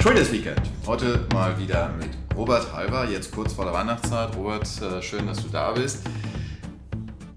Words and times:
Traders 0.00 0.32
Weekend. 0.32 0.62
Heute 0.86 1.26
mal 1.34 1.58
wieder 1.58 1.90
mit 1.98 2.08
Robert 2.34 2.72
Halber, 2.72 3.06
jetzt 3.10 3.32
kurz 3.32 3.52
vor 3.52 3.66
der 3.66 3.74
Weihnachtszeit. 3.74 4.34
Robert, 4.34 4.66
äh, 4.80 5.02
schön, 5.02 5.26
dass 5.26 5.42
du 5.42 5.50
da 5.50 5.72
bist. 5.72 5.98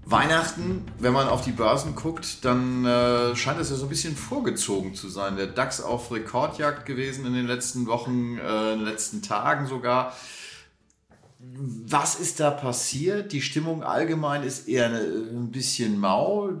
Weihnachten, 0.06 0.82
wenn 0.98 1.12
man 1.12 1.28
auf 1.28 1.42
die 1.42 1.52
Börsen 1.52 1.94
guckt, 1.94 2.42
dann 2.42 2.86
äh, 2.86 3.36
scheint 3.36 3.60
es 3.60 3.68
ja 3.68 3.76
so 3.76 3.84
ein 3.84 3.90
bisschen 3.90 4.16
vorgezogen 4.16 4.94
zu 4.94 5.10
sein. 5.10 5.36
Der 5.36 5.48
DAX 5.48 5.82
auf 5.82 6.10
Rekordjagd 6.10 6.86
gewesen 6.86 7.26
in 7.26 7.34
den 7.34 7.46
letzten 7.46 7.86
Wochen, 7.86 8.38
äh, 8.38 8.72
in 8.72 8.78
den 8.78 8.86
letzten 8.86 9.20
Tagen 9.20 9.66
sogar. 9.66 10.14
Was 11.38 12.14
ist 12.14 12.40
da 12.40 12.50
passiert? 12.50 13.32
Die 13.32 13.42
Stimmung 13.42 13.82
allgemein 13.82 14.42
ist 14.42 14.68
eher 14.68 14.86
ein 14.86 15.50
bisschen 15.50 15.98
mau. 15.98 16.52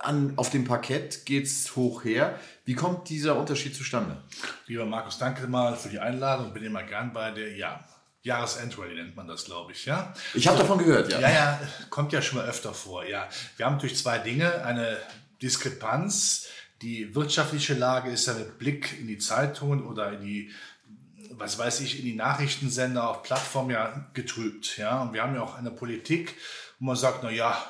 An, 0.00 0.34
auf 0.36 0.50
dem 0.50 0.64
Parkett 0.64 1.24
geht 1.24 1.44
es 1.44 1.76
hoch 1.76 2.04
her. 2.04 2.38
Wie 2.64 2.74
kommt 2.74 3.08
dieser 3.08 3.36
Unterschied 3.36 3.76
zustande? 3.76 4.16
Lieber 4.66 4.86
Markus, 4.86 5.18
danke 5.18 5.46
mal 5.46 5.76
für 5.76 5.88
die 5.88 5.98
Einladung. 5.98 6.52
Bin 6.52 6.64
immer 6.64 6.82
gern 6.82 7.12
bei 7.12 7.30
dir. 7.30 7.56
Ja, 7.56 7.84
Jahresendrallye 8.22 8.94
nennt 8.94 9.16
man 9.16 9.28
das, 9.28 9.44
glaube 9.44 9.72
ich, 9.72 9.84
ja? 9.84 10.14
Ich 10.32 10.46
habe 10.46 10.56
so, 10.56 10.62
davon 10.62 10.78
gehört, 10.78 11.12
ja. 11.12 11.20
Ja, 11.20 11.30
ja, 11.30 11.60
kommt 11.90 12.12
ja 12.12 12.22
schon 12.22 12.38
mal 12.38 12.48
öfter 12.48 12.72
vor, 12.72 13.04
ja. 13.04 13.28
Wir 13.56 13.66
haben 13.66 13.74
natürlich 13.74 13.98
zwei 13.98 14.18
Dinge, 14.18 14.64
eine 14.64 14.96
Diskrepanz. 15.42 16.48
Die 16.82 17.14
wirtschaftliche 17.14 17.74
Lage 17.74 18.10
ist 18.10 18.26
ja 18.26 18.34
mit 18.34 18.58
Blick 18.58 18.98
in 18.98 19.06
die 19.06 19.18
Zeitungen 19.18 19.86
oder 19.86 20.12
in 20.12 20.22
die 20.22 20.50
was 21.38 21.58
weiß 21.58 21.80
ich, 21.80 21.98
in 21.98 22.04
die 22.04 22.14
Nachrichtensender 22.14 23.08
auf 23.08 23.22
Plattformen 23.22 23.70
ja 23.70 24.06
getrübt. 24.14 24.76
Ja? 24.78 25.02
Und 25.02 25.12
wir 25.12 25.22
haben 25.22 25.34
ja 25.34 25.42
auch 25.42 25.56
eine 25.56 25.70
Politik, 25.70 26.34
wo 26.78 26.86
man 26.86 26.96
sagt, 26.96 27.22
na 27.22 27.30
ja, 27.30 27.62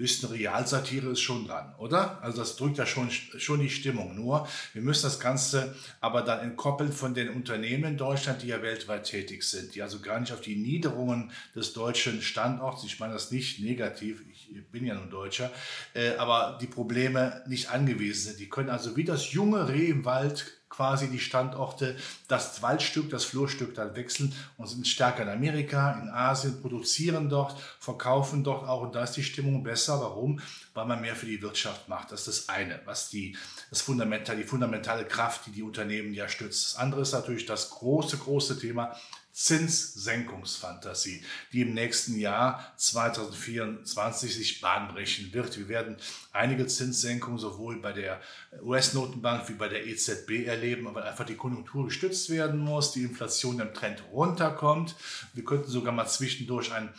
bisschen 0.00 0.30
Realsatire 0.30 1.10
ist 1.10 1.20
schon 1.20 1.46
dran, 1.46 1.74
oder? 1.78 2.22
Also 2.22 2.38
das 2.38 2.56
drückt 2.56 2.78
ja 2.78 2.86
schon, 2.86 3.10
schon 3.10 3.60
die 3.60 3.68
Stimmung. 3.68 4.16
Nur, 4.16 4.48
wir 4.72 4.82
müssen 4.82 5.02
das 5.02 5.20
Ganze 5.20 5.74
aber 6.00 6.22
dann 6.22 6.40
entkoppeln 6.40 6.90
von 6.90 7.12
den 7.12 7.28
Unternehmen 7.28 7.84
in 7.84 7.96
Deutschland, 7.98 8.42
die 8.42 8.48
ja 8.48 8.62
weltweit 8.62 9.04
tätig 9.04 9.42
sind, 9.44 9.74
die 9.74 9.82
also 9.82 10.00
gar 10.00 10.18
nicht 10.18 10.32
auf 10.32 10.40
die 10.40 10.56
Niederungen 10.56 11.30
des 11.54 11.74
deutschen 11.74 12.22
Standorts, 12.22 12.82
ich 12.84 12.98
meine 12.98 13.12
das 13.12 13.30
nicht 13.30 13.60
negativ, 13.60 14.24
ich 14.52 14.66
bin 14.70 14.86
ja 14.86 14.94
nun 14.94 15.10
Deutscher, 15.10 15.50
äh, 15.94 16.16
aber 16.16 16.58
die 16.60 16.66
Probleme 16.66 17.42
nicht 17.46 17.70
angewiesen 17.70 18.30
sind. 18.30 18.40
Die 18.40 18.48
können 18.48 18.70
also 18.70 18.96
wie 18.96 19.04
das 19.04 19.32
junge 19.32 19.68
Reh 19.68 19.86
im 19.86 20.04
Wald 20.04 20.60
quasi 20.70 21.08
die 21.08 21.18
Standorte, 21.18 21.96
das 22.28 22.62
Waldstück, 22.62 23.10
das 23.10 23.24
Flurstück 23.24 23.74
dann 23.74 23.96
wechseln 23.96 24.32
und 24.56 24.68
sind 24.68 24.86
stärker 24.86 25.24
in 25.24 25.28
Amerika, 25.28 26.00
in 26.00 26.08
Asien, 26.08 26.62
produzieren 26.62 27.28
dort, 27.28 27.60
verkaufen 27.80 28.44
dort 28.44 28.66
auch 28.66 28.82
und 28.82 28.94
da 28.94 29.02
ist 29.02 29.16
die 29.16 29.24
Stimmung 29.24 29.64
besser. 29.64 30.00
Warum? 30.00 30.40
Weil 30.72 30.86
man 30.86 31.00
mehr 31.00 31.16
für 31.16 31.26
die 31.26 31.42
Wirtschaft 31.42 31.88
macht. 31.88 32.12
Das 32.12 32.26
ist 32.26 32.48
das 32.48 32.48
eine, 32.48 32.80
was 32.84 33.10
die, 33.10 33.36
das 33.68 33.82
Fundamental, 33.82 34.36
die 34.36 34.44
fundamentale 34.44 35.04
Kraft, 35.04 35.46
die 35.46 35.50
die 35.50 35.62
Unternehmen 35.62 36.14
ja 36.14 36.28
stützt. 36.28 36.72
Das 36.72 36.76
andere 36.80 37.02
ist 37.02 37.12
natürlich 37.12 37.46
das 37.46 37.70
große, 37.70 38.18
große 38.18 38.58
Thema 38.58 38.96
Zinssenkungsfantasie, 39.32 41.22
die 41.52 41.62
im 41.62 41.74
nächsten 41.74 42.18
Jahr 42.18 42.72
2024 42.76 44.34
sich 44.34 44.60
bahnbrechen 44.60 45.32
wird. 45.32 45.56
Wir 45.56 45.68
werden 45.68 45.96
einige 46.32 46.66
Zinssenkungen 46.66 47.38
sowohl 47.38 47.80
bei 47.80 47.92
der 47.92 48.20
US-Notenbank 48.62 49.48
wie 49.48 49.54
bei 49.54 49.68
der 49.68 49.86
EZB 49.86 50.46
erleben, 50.46 50.92
weil 50.92 51.04
einfach 51.04 51.26
die 51.26 51.36
Konjunktur 51.36 51.86
gestützt 51.86 52.30
werden 52.30 52.58
muss, 52.58 52.92
die 52.92 53.02
Inflation 53.02 53.60
im 53.60 53.72
Trend 53.72 54.02
runterkommt. 54.12 54.96
Wir 55.32 55.44
könnten 55.44 55.70
sogar 55.70 55.92
mal 55.92 56.08
zwischendurch 56.08 56.72
ein 56.72 56.92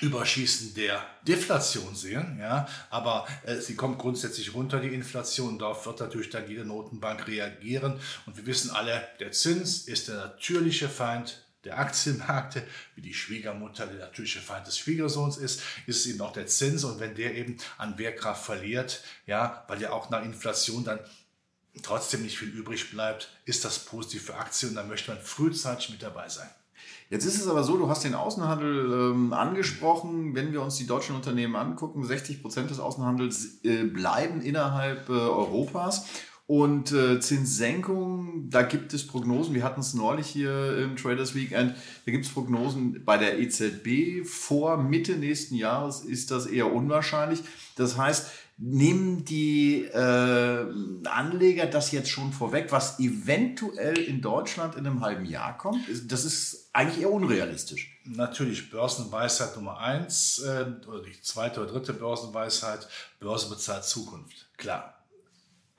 Überschießen 0.00 0.74
der 0.74 1.04
Deflation 1.26 1.94
sehen, 1.94 2.38
ja, 2.40 2.66
aber 2.88 3.26
äh, 3.44 3.56
sie 3.56 3.74
kommt 3.74 3.98
grundsätzlich 3.98 4.54
runter, 4.54 4.80
die 4.80 4.94
Inflation, 4.94 5.58
darauf 5.58 5.84
wird 5.84 6.00
natürlich 6.00 6.30
dann 6.30 6.48
jede 6.48 6.64
Notenbank 6.64 7.26
reagieren. 7.26 8.00
Und 8.24 8.36
wir 8.36 8.46
wissen 8.46 8.70
alle, 8.70 9.06
der 9.18 9.32
Zins 9.32 9.82
ist 9.88 10.08
der 10.08 10.16
natürliche 10.16 10.88
Feind 10.88 11.44
der 11.64 11.78
Aktienmärkte, 11.78 12.66
wie 12.94 13.02
die 13.02 13.12
Schwiegermutter 13.12 13.86
der 13.86 13.98
natürliche 13.98 14.40
Feind 14.40 14.66
des 14.66 14.78
Schwiegersohns 14.78 15.36
ist, 15.36 15.60
ist 15.86 16.06
eben 16.06 16.20
auch 16.22 16.32
der 16.32 16.46
Zins. 16.46 16.84
Und 16.84 17.00
wenn 17.00 17.14
der 17.14 17.34
eben 17.34 17.58
an 17.76 17.98
Wehrkraft 17.98 18.44
verliert, 18.44 19.02
ja, 19.26 19.64
weil 19.68 19.80
ja 19.82 19.92
auch 19.92 20.08
nach 20.08 20.24
Inflation 20.24 20.84
dann 20.84 21.00
trotzdem 21.82 22.22
nicht 22.22 22.38
viel 22.38 22.48
übrig 22.48 22.90
bleibt, 22.90 23.28
ist 23.44 23.64
das 23.64 23.80
positiv 23.80 24.26
für 24.26 24.36
Aktien. 24.36 24.70
Und 24.70 24.76
da 24.76 24.84
möchte 24.84 25.12
man 25.12 25.20
frühzeitig 25.20 25.90
mit 25.90 26.02
dabei 26.02 26.28
sein. 26.28 26.48
Jetzt 27.10 27.24
ist 27.24 27.40
es 27.40 27.48
aber 27.48 27.64
so, 27.64 27.76
du 27.76 27.88
hast 27.88 28.04
den 28.04 28.14
Außenhandel 28.14 28.92
ähm, 28.92 29.32
angesprochen. 29.32 30.36
Wenn 30.36 30.52
wir 30.52 30.62
uns 30.62 30.76
die 30.76 30.86
deutschen 30.86 31.16
Unternehmen 31.16 31.56
angucken, 31.56 32.04
60 32.04 32.40
Prozent 32.40 32.70
des 32.70 32.78
Außenhandels 32.78 33.64
äh, 33.64 33.82
bleiben 33.82 34.40
innerhalb 34.42 35.08
äh, 35.08 35.12
Europas. 35.12 36.06
Und 36.50 36.90
äh, 36.90 37.20
Zinssenkung, 37.20 38.50
da 38.50 38.62
gibt 38.62 38.92
es 38.92 39.06
Prognosen. 39.06 39.54
Wir 39.54 39.62
hatten 39.62 39.82
es 39.82 39.94
neulich 39.94 40.26
hier 40.26 40.78
im 40.78 40.96
Traders 40.96 41.36
Weekend. 41.36 41.76
Da 42.04 42.10
gibt 42.10 42.24
es 42.24 42.32
Prognosen 42.32 43.04
bei 43.04 43.18
der 43.18 43.38
EZB. 43.38 44.26
Vor 44.26 44.76
Mitte 44.76 45.12
nächsten 45.12 45.54
Jahres 45.54 46.00
ist 46.00 46.32
das 46.32 46.46
eher 46.46 46.72
unwahrscheinlich. 46.72 47.38
Das 47.76 47.96
heißt, 47.96 48.32
nehmen 48.58 49.24
die 49.24 49.84
äh, 49.84 50.66
Anleger 51.04 51.66
das 51.66 51.92
jetzt 51.92 52.10
schon 52.10 52.32
vorweg, 52.32 52.72
was 52.72 52.98
eventuell 52.98 53.98
in 53.98 54.20
Deutschland 54.20 54.74
in 54.74 54.84
einem 54.88 55.02
halben 55.02 55.26
Jahr 55.26 55.56
kommt? 55.56 55.78
Das 56.10 56.24
ist 56.24 56.68
eigentlich 56.72 57.02
eher 57.02 57.12
unrealistisch. 57.12 57.96
Natürlich 58.06 58.72
Börsenweisheit 58.72 59.54
Nummer 59.54 59.78
eins 59.78 60.40
äh, 60.40 60.66
oder 60.88 61.02
die 61.02 61.22
zweite 61.22 61.60
oder 61.60 61.70
dritte 61.70 61.92
Börsenweisheit, 61.92 62.88
Börse 63.20 63.48
bezahlt 63.48 63.84
Zukunft. 63.84 64.48
Klar, 64.56 64.99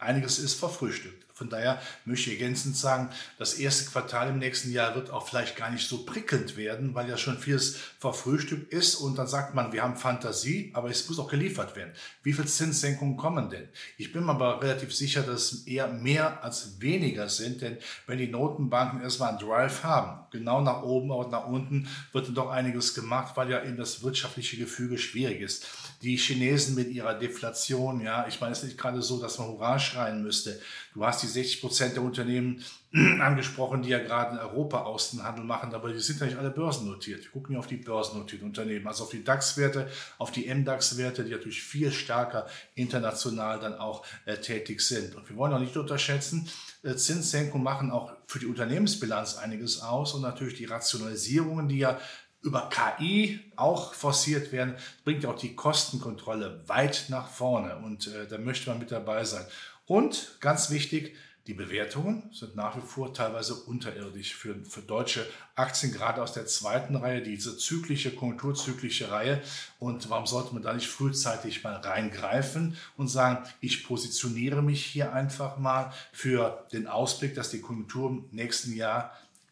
einiges 0.01 0.39
ist 0.39 0.56
verfrühstückt. 0.56 1.25
Von 1.41 1.50
daher 1.50 1.81
möchte 2.06 2.29
ich 2.29 2.39
ergänzend 2.39 2.78
sagen, 2.78 3.09
das 3.39 3.56
erste 3.56 3.89
Quartal 3.89 4.29
im 4.29 4.38
nächsten 4.38 4.72
Jahr 4.72 4.94
wird 4.94 5.09
auch 5.09 5.28
vielleicht 5.28 5.56
gar 5.56 5.72
nicht 5.72 5.88
so 5.88 6.06
prickelnd 6.06 6.56
werden, 6.56 6.94
weil 6.94 7.09
ja 7.09 7.17
schon 7.17 7.39
vieles 7.39 7.78
verfrühstückt 7.97 8.72
ist 8.72 8.94
und 8.94 9.17
dann 9.17 9.25
sagt 9.25 9.56
man, 9.56 9.72
wir 9.72 9.81
haben 9.81 9.95
Fantasie, 9.95 10.69
aber 10.75 10.91
es 10.91 11.09
muss 11.09 11.17
auch 11.17 11.28
geliefert 11.31 11.75
werden. 11.75 11.94
Wie 12.22 12.34
viel 12.34 12.45
Zinssenkungen 12.45 13.17
kommen 13.17 13.50
denn? 13.50 13.67
Ich 13.97 14.13
bin 14.13 14.23
mir 14.23 14.34
aber 14.34 14.62
relativ 14.62 14.94
sicher, 14.94 15.23
dass 15.23 15.51
es 15.51 15.66
eher 15.66 15.88
mehr 15.88 16.44
als 16.44 16.79
weniger 16.79 17.28
sind, 17.28 17.62
denn 17.62 17.78
wenn 18.06 18.19
die 18.19 18.28
Notenbanken 18.28 19.01
erstmal 19.01 19.29
einen 19.29 19.39
Drive 19.39 19.83
haben, 19.83 20.28
genau 20.29 20.62
nach 20.62 20.83
oben 20.83 21.09
und 21.09 21.31
nach 21.31 21.47
unten, 21.47 21.88
wird 22.12 22.28
dann 22.28 22.35
doch 22.35 22.51
einiges 22.51 22.94
gemacht, 22.94 23.35
weil 23.35 23.50
ja 23.50 23.63
eben 23.63 23.78
das 23.78 24.03
wirtschaftliche 24.03 24.57
Gefüge 24.57 25.00
schwierig 25.00 25.41
ist. 25.41 25.66
Die 26.01 26.17
Chinesen 26.17 26.75
mit 26.75 26.89
ihrer 26.89 27.13
Deflation, 27.13 28.01
ja, 28.01 28.28
ich 28.28 28.41
meine, 28.41 28.53
es 28.53 28.59
ist 28.59 28.66
nicht 28.66 28.78
gerade 28.78 29.01
so, 29.01 29.22
dass 29.22 29.38
man 29.38 29.50
Hurra 29.50 29.78
schreien 29.78 30.23
müsste. 30.23 30.59
Du 30.94 31.06
hast 31.06 31.22
die 31.22 31.28
60 31.28 31.62
Prozent 31.62 31.95
der 31.95 32.03
Unternehmen 32.03 32.63
angesprochen, 33.22 33.84
die 33.84 33.89
ja 33.89 34.00
gerade 34.00 34.34
in 34.34 34.39
Europa 34.39 34.81
Außenhandel 34.81 35.45
machen, 35.45 35.73
aber 35.73 35.94
die 35.94 36.00
sind 36.00 36.19
ja 36.19 36.25
nicht 36.25 36.38
alle 36.38 36.50
börsennotiert. 36.50 37.23
Wir 37.23 37.31
gucken 37.31 37.53
ja 37.53 37.59
auf 37.59 37.67
die 37.67 37.78
börsennotierten 37.78 38.47
Unternehmen, 38.47 38.88
also 38.88 39.03
auf 39.03 39.12
die 39.12 39.23
DAX-Werte, 39.23 39.89
auf 40.17 40.31
die 40.31 40.53
MDAX-Werte, 40.53 41.23
die 41.23 41.31
natürlich 41.31 41.62
viel 41.62 41.91
stärker 41.91 42.47
international 42.75 43.59
dann 43.59 43.75
auch 43.75 44.06
äh, 44.25 44.38
tätig 44.38 44.81
sind. 44.81 45.16
Und 45.16 45.29
wir 45.29 45.38
wollen 45.38 45.53
auch 45.53 45.59
nicht 45.59 45.78
unterschätzen, 45.78 46.50
äh, 46.83 46.95
Zinssenkungen 46.95 47.63
machen 47.63 47.91
auch 47.91 48.12
für 48.25 48.39
die 48.39 48.47
Unternehmensbilanz 48.47 49.38
einiges 49.38 49.81
aus 49.81 50.13
und 50.13 50.22
natürlich 50.22 50.56
die 50.56 50.66
Rationalisierungen, 50.66 51.69
die 51.69 51.78
ja 51.78 52.00
über 52.41 52.69
KI 52.69 53.40
auch 53.56 53.94
forciert 53.94 54.52
werden, 54.52 54.75
bringt 55.03 55.25
auch 55.25 55.38
die 55.38 55.56
Kostenkontrolle 55.56 56.63
weit 56.68 57.06
nach 57.09 57.29
vorne 57.29 57.78
und 57.78 58.07
äh, 58.07 58.28
da 58.28 58.38
möchte 58.38 58.69
man 58.69 58.79
mit 58.79 58.91
dabei 58.91 59.24
sein. 59.24 59.46
Und 59.85 60.38
ganz 60.40 60.69
wichtig, 60.69 61.16
die 61.47 61.53
Bewertungen 61.56 62.30
sind 62.31 62.56
nach 62.56 62.78
wie 62.78 62.81
vor 62.81 63.16
teilweise 63.16 63.56
unterirdisch 63.56 64.35
für, 64.35 64.63
für 64.63 64.81
deutsche 64.81 65.25
Aktien, 65.56 65.91
gerade 65.91 66.22
aus 66.22 66.34
der 66.34 66.46
zweiten 66.46 66.96
Reihe, 66.96 67.24
diese 67.24 67.57
zyklische, 67.57 68.13
konjunkturzyklische 68.13 69.09
Reihe. 69.09 69.41
Und 69.80 70.07
warum 70.12 70.28
sollte 70.28 70.53
man 70.53 70.62
da 70.62 70.72
nicht 70.72 70.88
frühzeitig 70.88 71.63
mal 71.63 71.78
reingreifen 71.78 72.78
und 72.96 73.07
sagen, 73.07 73.44
ich 73.59 73.84
positioniere 73.84 74.62
mich 74.62 74.85
hier 74.85 75.13
einfach 75.13 75.57
mal 75.57 75.91
für 76.12 76.68
den 76.74 76.86
Ausblick, 76.86 77.33
dass 77.33 77.50
die 77.50 77.62
Konjunktur 77.62 78.12
im 78.12 78.27
nächsten 78.31 78.75
Jahr 78.75 79.12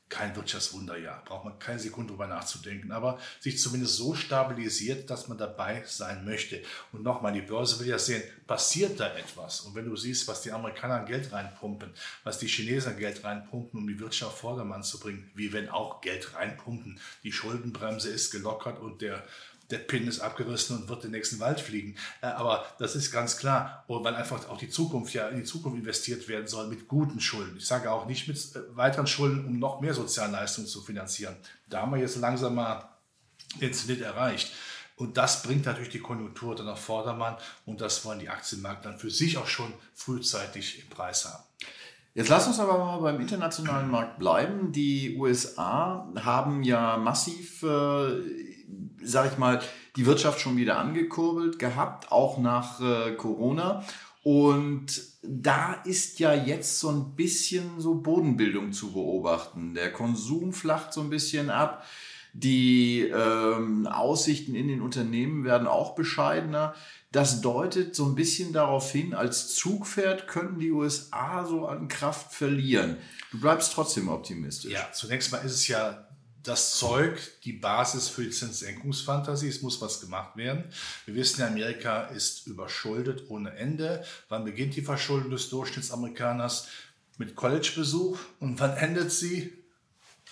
kein 0.10 0.36
Wirtschaftswunderjahr, 0.36 1.24
braucht 1.24 1.46
man 1.46 1.60
keine 1.60 1.80
Sekunde 1.80 2.12
drüber 2.12 2.28
nachzudenken, 2.28 2.92
aber 2.92 3.20
sich 3.40 3.60
zumindest 3.60 3.96
so 3.96 4.16
stabilisiert, 4.16 5.10
dass 5.10 5.28
man 5.28 5.38
dabei 5.38 5.84
sein 5.86 6.26
möchte. 6.26 6.62
Und 6.92 7.04
nochmal, 7.04 7.32
die 7.32 7.42
Börse 7.42 7.80
will 7.80 7.88
ja 7.88 8.00
sehen, 8.00 8.24
passiert 8.48 9.00
da 9.00 9.14
etwas? 9.16 9.62
Und 9.62 9.76
wenn 9.76 9.86
du 9.86 9.96
siehst, 9.96 10.28
was 10.28 10.42
die 10.42 10.52
Amerikaner 10.52 10.96
an 10.96 11.06
Geld 11.06 11.32
reinpumpen, 11.32 11.94
was 12.24 12.40
die 12.40 12.48
Chinesen 12.48 12.98
Geld 12.98 13.24
reinpumpen, 13.24 13.80
um 13.80 13.88
die 13.88 14.00
Wirtschaft 14.00 14.40
Vordermann 14.40 14.84
zu 14.84 15.00
bringen, 15.00 15.30
wie 15.36 15.54
wenn 15.54 15.70
auch 15.70 16.02
Geld 16.02 16.34
reinpumpen, 16.34 17.00
die 17.24 17.32
Schuldenbremse 17.32 18.10
ist 18.10 18.32
gelockert 18.32 18.80
und 18.80 19.02
der 19.02 19.24
der 19.70 19.80
Pin 19.80 20.08
ist 20.08 20.20
abgerissen 20.20 20.78
und 20.78 20.90
wird 20.90 21.04
den 21.04 21.12
nächsten 21.12 21.40
Wald 21.40 21.60
fliegen. 21.60 21.96
Äh, 22.22 22.28
aber 22.28 22.66
das 22.80 22.96
ist 22.96 23.12
ganz 23.12 23.38
klar, 23.38 23.84
weil 23.88 24.16
einfach 24.16 24.50
auch 24.50 24.58
die 24.58 24.70
Zukunft 24.70 25.14
ja 25.14 25.28
in 25.30 25.38
die 25.38 25.44
Zukunft 25.44 25.78
investiert 25.78 26.28
werden 26.28 26.48
soll 26.48 26.68
mit 26.68 26.88
guten 26.88 27.20
Schulden. 27.20 27.58
Ich 27.58 27.68
sage 27.68 27.92
auch 27.92 28.06
nicht 28.06 28.28
mit 28.28 28.38
äh, 28.38 28.76
weiteren 28.76 29.08
Schulden, 29.08 29.46
um 29.46 29.60
noch 29.60 29.82
mehr 29.82 29.94
Sozialleistungen 29.94 30.68
zu 30.68 30.82
finanzieren. 30.82 31.36
Da 31.68 31.82
haben 31.82 31.92
wir 31.92 32.00
jetzt 32.00 32.18
langsam 32.18 32.56
mal 32.56 32.90
den 33.62 33.74
Zenit 33.74 34.02
erreicht. 34.02 34.52
Und 34.96 35.16
das 35.16 35.44
bringt 35.44 35.66
natürlich 35.66 35.90
die 35.90 36.02
Konjunktur 36.02 36.56
dann 36.56 36.68
auf 36.68 36.82
Vordermann 36.82 37.38
und 37.66 37.80
das 37.80 38.04
wollen 38.04 38.20
die 38.20 38.28
Aktienmärkte 38.28 38.90
dann 38.90 39.00
für 39.00 39.10
sich 39.10 39.38
auch 39.38 39.48
schon 39.48 39.72
frühzeitig 39.94 40.82
im 40.82 40.90
Preis 40.90 41.24
haben. 41.24 41.44
Jetzt 42.16 42.28
lass 42.28 42.48
uns 42.48 42.60
aber 42.60 42.78
mal 42.78 42.98
beim 42.98 43.22
internationalen 43.22 43.90
Markt 43.90 44.20
bleiben. 44.20 44.74
Die 44.74 45.16
USA 45.18 46.06
haben 46.18 46.64
ja 46.64 46.98
massiv, 46.98 47.64
äh, 47.64 48.49
sag 49.04 49.32
ich 49.32 49.38
mal, 49.38 49.62
die 49.96 50.06
Wirtschaft 50.06 50.40
schon 50.40 50.58
wieder 50.58 50.78
angekurbelt 50.78 51.60
gehabt, 51.60 52.12
auch 52.12 52.38
nach 52.38 52.80
äh, 52.82 53.14
Corona. 53.16 53.84
Und 54.24 55.02
da 55.22 55.74
ist 55.86 56.20
ja 56.20 56.34
jetzt 56.34 56.80
so 56.80 56.90
ein 56.90 57.16
bisschen 57.16 57.80
so 57.80 57.96
Bodenbildung 57.96 58.74
zu 58.74 58.92
beobachten. 58.92 59.74
Der 59.74 59.92
Konsum 59.92 60.54
flacht 60.54 60.94
so 60.94 61.02
ein 61.02 61.10
bisschen 61.10 61.50
ab. 61.50 61.86
Die 62.34 63.02
ähm, 63.02 63.88
Aussichten 63.88 64.54
in 64.56 64.68
den 64.68 64.82
Unternehmen 64.82 65.46
werden 65.46 65.68
auch 65.68 65.96
bescheidener. 65.96 66.76
Das 67.12 67.42
deutet 67.42 67.96
so 67.96 68.06
ein 68.06 68.14
bisschen 68.14 68.54
darauf 68.54 68.92
hin, 68.92 69.16
als 69.16 69.56
Zugpferd 69.56 70.28
könnten 70.28 70.60
die 70.60 70.72
USA 70.72 71.44
so 71.46 71.66
an 71.66 71.88
Kraft 71.88 72.34
verlieren. 72.34 72.98
Du 73.32 73.40
bleibst 73.40 73.74
trotzdem 73.74 74.10
optimistisch. 74.10 74.72
Ja, 74.72 74.92
zunächst 74.92 75.32
mal 75.32 75.40
ist 75.40 75.54
es 75.54 75.68
ja 75.68 76.08
das 76.44 76.78
Zeug, 76.78 77.20
die 77.44 77.54
Basis 77.54 78.08
für 78.08 78.24
die 78.24 78.30
Zinssenkungsfantasie. 78.30 79.50
Es 79.50 79.62
muss 79.62 79.82
was 79.82 80.00
gemacht 80.00 80.38
werden. 80.38 80.66
Wir 81.06 81.16
wissen 81.16 81.44
Amerika 81.44 82.04
ist 82.04 82.48
überschuldet 82.48 83.30
ohne 83.30 83.52
Ende. 83.56 84.04
Wann 84.30 84.46
beginnt 84.46 84.76
die 84.76 84.82
Verschuldung 84.82 85.32
des 85.32 85.50
Durchschnittsamerikaners? 85.50 86.68
Mit 87.18 87.36
Collegebesuch. 87.36 88.18
Und 88.40 88.60
wann 88.60 88.78
endet 88.78 89.12
sie? 89.12 89.59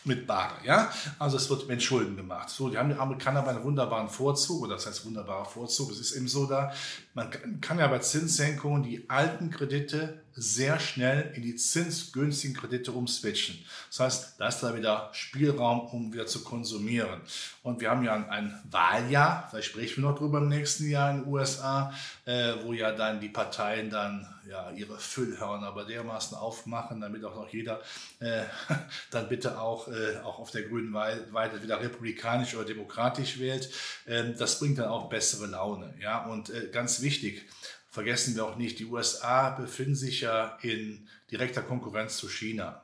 Mit 0.07 0.25
Bare. 0.25 0.55
Ja? 0.65 0.91
Also 1.19 1.37
es 1.37 1.49
wird 1.49 1.67
mit 1.67 1.83
Schulden 1.83 2.15
gemacht. 2.15 2.49
So, 2.49 2.69
die 2.69 2.77
haben 2.77 2.89
die 2.89 2.95
Amerikaner 2.95 3.41
bei 3.41 3.51
einem 3.51 3.63
wunderbaren 3.63 4.09
Vorzug, 4.09 4.63
oder 4.63 4.75
das 4.75 4.87
heißt 4.87 5.05
wunderbarer 5.05 5.45
Vorzug, 5.45 5.91
es 5.91 5.99
ist 5.99 6.13
eben 6.13 6.27
so 6.27 6.45
da, 6.45 6.71
man 7.13 7.29
kann 7.61 7.79
ja 7.79 7.87
bei 7.87 7.99
Zinssenkungen 7.99 8.83
die 8.83 9.09
alten 9.09 9.49
Kredite 9.49 10.21
sehr 10.37 10.79
schnell 10.79 11.31
in 11.35 11.41
die 11.41 11.55
zinsgünstigen 11.55 12.55
Kredite 12.55 12.91
umswitchen. 12.91 13.57
Das 13.89 13.99
heißt, 13.99 14.35
da 14.37 14.47
ist 14.47 14.59
da 14.59 14.75
wieder 14.75 15.09
Spielraum, 15.11 15.87
um 15.87 16.13
wieder 16.13 16.27
zu 16.27 16.43
konsumieren. 16.43 17.21
Und 17.63 17.81
wir 17.81 17.89
haben 17.89 18.03
ja 18.03 18.13
ein, 18.13 18.53
Wahljahr, 18.69 19.49
da 19.51 19.61
sprechen 19.63 20.03
wir 20.03 20.11
noch 20.11 20.17
drüber 20.17 20.37
im 20.37 20.47
nächsten 20.47 20.87
Jahr 20.89 21.09
in 21.09 21.23
den 21.23 21.33
USA, 21.33 21.91
äh, 22.25 22.53
wo 22.63 22.73
ja 22.73 22.91
dann 22.91 23.19
die 23.19 23.29
Parteien 23.29 23.89
dann 23.89 24.27
ja, 24.49 24.71
ihre 24.71 24.97
Füllhörner 24.99 25.67
aber 25.67 25.85
dermaßen 25.85 26.37
aufmachen, 26.37 27.01
damit 27.01 27.23
auch 27.23 27.35
noch 27.35 27.49
jeder 27.49 27.81
äh, 28.19 28.43
dann 29.11 29.29
bitte 29.29 29.59
auch, 29.59 29.87
äh, 29.87 30.17
auch 30.23 30.39
auf 30.39 30.51
der 30.51 30.63
grünen 30.63 30.93
Weide 30.93 31.61
wieder 31.61 31.79
republikanisch 31.81 32.55
oder 32.55 32.65
demokratisch 32.65 33.39
wählt. 33.39 33.69
Ähm, 34.07 34.35
das 34.37 34.59
bringt 34.59 34.77
dann 34.77 34.89
auch 34.89 35.09
bessere 35.09 35.47
Laune. 35.47 35.93
Ja? 35.99 36.25
Und 36.25 36.49
äh, 36.49 36.69
ganz 36.71 37.01
wichtig, 37.01 37.45
vergessen 37.89 38.35
wir 38.35 38.45
auch 38.45 38.57
nicht, 38.57 38.79
die 38.79 38.85
USA 38.85 39.49
befinden 39.49 39.95
sich 39.95 40.21
ja 40.21 40.57
in 40.61 41.07
direkter 41.31 41.61
Konkurrenz 41.61 42.17
zu 42.17 42.29
China. 42.29 42.83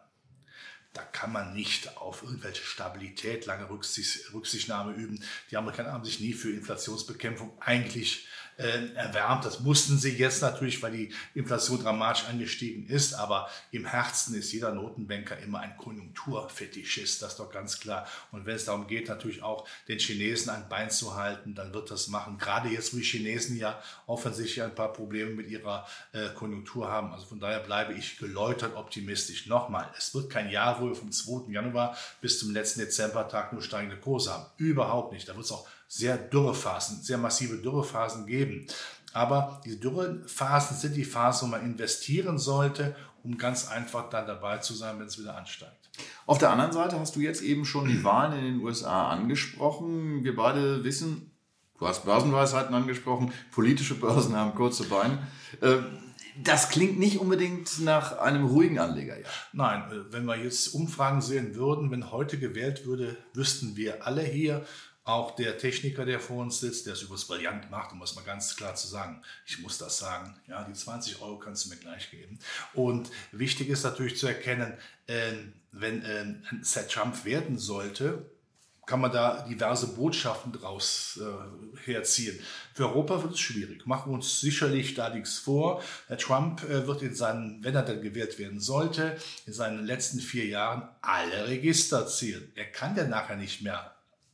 Da 0.93 1.01
kann 1.01 1.31
man 1.31 1.53
nicht 1.53 1.97
auf 1.97 2.21
irgendwelche 2.21 2.63
Stabilität, 2.63 3.47
lange 3.47 3.67
Rücksicht, 3.69 4.31
Rücksichtnahme 4.31 4.93
üben. 4.93 5.23
Die 5.49 5.57
Amerikaner 5.57 5.91
haben 5.91 6.05
sich 6.05 6.19
nie 6.19 6.33
für 6.33 6.51
Inflationsbekämpfung 6.51 7.59
eigentlich 7.59 8.27
äh, 8.57 8.93
erwärmt. 8.95 9.45
Das 9.45 9.59
mussten 9.59 9.97
sie 9.97 10.11
jetzt 10.11 10.41
natürlich, 10.41 10.81
weil 10.81 10.91
die 10.91 11.13
Inflation 11.33 11.81
dramatisch 11.81 12.25
angestiegen 12.25 12.87
ist. 12.87 13.13
Aber 13.13 13.49
im 13.71 13.85
Herzen 13.85 14.35
ist 14.35 14.51
jeder 14.51 14.73
Notenbanker 14.73 15.37
immer 15.39 15.59
ein 15.59 15.77
Konjunkturfetischist, 15.77 17.21
das 17.21 17.31
ist 17.33 17.39
doch 17.39 17.51
ganz 17.51 17.79
klar. 17.79 18.07
Und 18.31 18.45
wenn 18.45 18.55
es 18.55 18.65
darum 18.65 18.87
geht, 18.87 19.07
natürlich 19.07 19.41
auch 19.43 19.67
den 19.87 19.99
Chinesen 19.99 20.49
ein 20.51 20.69
Bein 20.69 20.89
zu 20.89 21.15
halten, 21.15 21.55
dann 21.55 21.73
wird 21.73 21.91
das 21.91 22.07
machen. 22.07 22.37
Gerade 22.37 22.69
jetzt, 22.69 22.93
wo 22.93 22.97
die 22.97 23.03
Chinesen 23.03 23.57
ja 23.57 23.81
offensichtlich 24.07 24.63
ein 24.63 24.75
paar 24.75 24.93
Probleme 24.93 25.31
mit 25.31 25.49
ihrer 25.49 25.87
äh, 26.11 26.29
Konjunktur 26.29 26.89
haben. 26.89 27.11
Also 27.11 27.25
von 27.25 27.39
daher 27.39 27.59
bleibe 27.59 27.93
ich 27.93 28.17
geläutert 28.17 28.75
optimistisch. 28.75 29.47
Nochmal, 29.47 29.89
es 29.97 30.13
wird 30.13 30.29
kein 30.29 30.49
Jahr, 30.49 30.79
wo 30.79 30.87
wir 30.87 30.95
vom 30.95 31.11
2. 31.11 31.51
Januar 31.51 31.97
bis 32.21 32.39
zum 32.39 32.51
letzten 32.53 32.81
Dezembertag 32.81 33.53
nur 33.53 33.61
steigende 33.61 33.97
Kurse 33.97 34.33
haben. 34.33 34.45
Überhaupt 34.57 35.13
nicht. 35.13 35.27
Da 35.27 35.35
wird 35.35 35.45
es 35.45 35.51
auch 35.51 35.67
sehr 35.95 36.17
Dürrephasen, 36.17 37.03
sehr 37.03 37.19
massive 37.19 37.57
Dürrephasen 37.57 38.25
geben. 38.25 38.65
Aber 39.13 39.61
diese 39.63 39.77
Dürrephasen 39.77 40.75
sind 40.75 40.95
die 40.95 41.05
Phasen, 41.05 41.47
wo 41.47 41.51
man 41.51 41.63
investieren 41.63 42.39
sollte, 42.39 42.95
um 43.23 43.37
ganz 43.37 43.67
einfach 43.67 44.09
dann 44.09 44.25
dabei 44.25 44.57
zu 44.57 44.73
sein, 44.73 44.99
wenn 44.99 45.05
es 45.05 45.19
wieder 45.19 45.37
ansteigt. 45.37 45.89
Auf 46.25 46.39
der 46.39 46.49
anderen 46.49 46.71
Seite 46.71 46.99
hast 46.99 47.15
du 47.15 47.19
jetzt 47.19 47.43
eben 47.43 47.63
schon 47.63 47.87
die 47.87 48.03
Wahlen 48.03 48.39
in 48.39 48.45
den 48.45 48.61
USA 48.61 49.09
angesprochen. 49.09 50.23
Wir 50.23 50.35
beide 50.35 50.83
wissen, 50.83 51.31
du 51.77 51.87
hast 51.87 52.05
Börsenweisheiten 52.05 52.73
angesprochen, 52.73 53.31
politische 53.51 53.93
Börsen 53.93 54.35
haben 54.35 54.55
kurze 54.55 54.85
Beine. 54.85 55.19
Äh, 55.61 55.77
das 56.43 56.69
klingt 56.69 56.97
nicht 56.97 57.19
unbedingt 57.19 57.81
nach 57.81 58.17
einem 58.17 58.45
ruhigen 58.45 58.79
Anleger, 58.79 59.19
ja. 59.19 59.27
Nein, 59.51 59.83
äh, 59.91 60.11
wenn 60.11 60.25
wir 60.25 60.37
jetzt 60.37 60.69
Umfragen 60.69 61.21
sehen 61.21 61.53
würden, 61.53 61.91
wenn 61.91 62.11
heute 62.11 62.39
gewählt 62.39 62.87
würde, 62.87 63.15
wüssten 63.35 63.75
wir 63.75 64.07
alle 64.07 64.23
hier, 64.23 64.65
auch 65.05 65.35
der 65.35 65.57
Techniker, 65.57 66.05
der 66.05 66.19
vor 66.19 66.37
uns 66.37 66.59
sitzt, 66.59 66.85
der 66.85 66.93
es 66.93 67.01
übrigens 67.01 67.25
brillant 67.25 67.69
macht, 67.69 67.91
um 67.91 68.01
es 68.01 68.15
mal 68.15 68.23
ganz 68.23 68.55
klar 68.55 68.75
zu 68.75 68.87
sagen, 68.87 69.21
ich 69.45 69.59
muss 69.59 69.77
das 69.77 69.97
sagen, 69.97 70.35
ja, 70.47 70.63
die 70.63 70.73
20 70.73 71.21
Euro 71.21 71.37
kannst 71.37 71.65
du 71.65 71.69
mir 71.69 71.75
gleich 71.75 72.09
geben. 72.09 72.39
Und 72.73 73.09
wichtig 73.31 73.69
ist 73.69 73.83
natürlich 73.83 74.17
zu 74.17 74.27
erkennen, 74.27 74.73
äh, 75.07 75.33
wenn 75.71 76.03
äh, 76.05 76.21
ein 76.21 76.63
Set 76.63 76.89
Trump 76.89 77.25
werden 77.25 77.57
sollte, 77.57 78.29
kann 78.85 78.99
man 78.99 79.11
da 79.11 79.45
diverse 79.47 79.87
Botschaften 79.87 80.51
draus 80.51 81.19
äh, 81.21 81.85
herziehen. 81.85 82.37
Für 82.73 82.89
Europa 82.89 83.23
wird 83.23 83.33
es 83.33 83.39
schwierig. 83.39 83.85
Machen 83.85 84.11
wir 84.11 84.15
uns 84.15 84.41
sicherlich 84.41 84.93
da 84.93 85.09
nichts 85.09 85.37
vor. 85.37 85.81
Herr 86.07 86.17
Trump 86.17 86.63
äh, 86.63 86.85
wird 86.85 87.01
in 87.01 87.15
seinen, 87.15 87.63
wenn 87.63 87.75
er 87.75 87.83
dann 87.83 88.01
gewählt 88.01 88.39
werden 88.39 88.59
sollte, 88.59 89.17
in 89.45 89.53
seinen 89.53 89.85
letzten 89.85 90.19
vier 90.19 90.47
Jahren 90.47 90.89
alle 91.01 91.47
Register 91.47 92.07
ziehen. 92.07 92.51
Er 92.55 92.65
kann 92.65 92.95
ja 92.97 93.05
nachher 93.05 93.37
nicht 93.37 93.61
mehr 93.61 93.92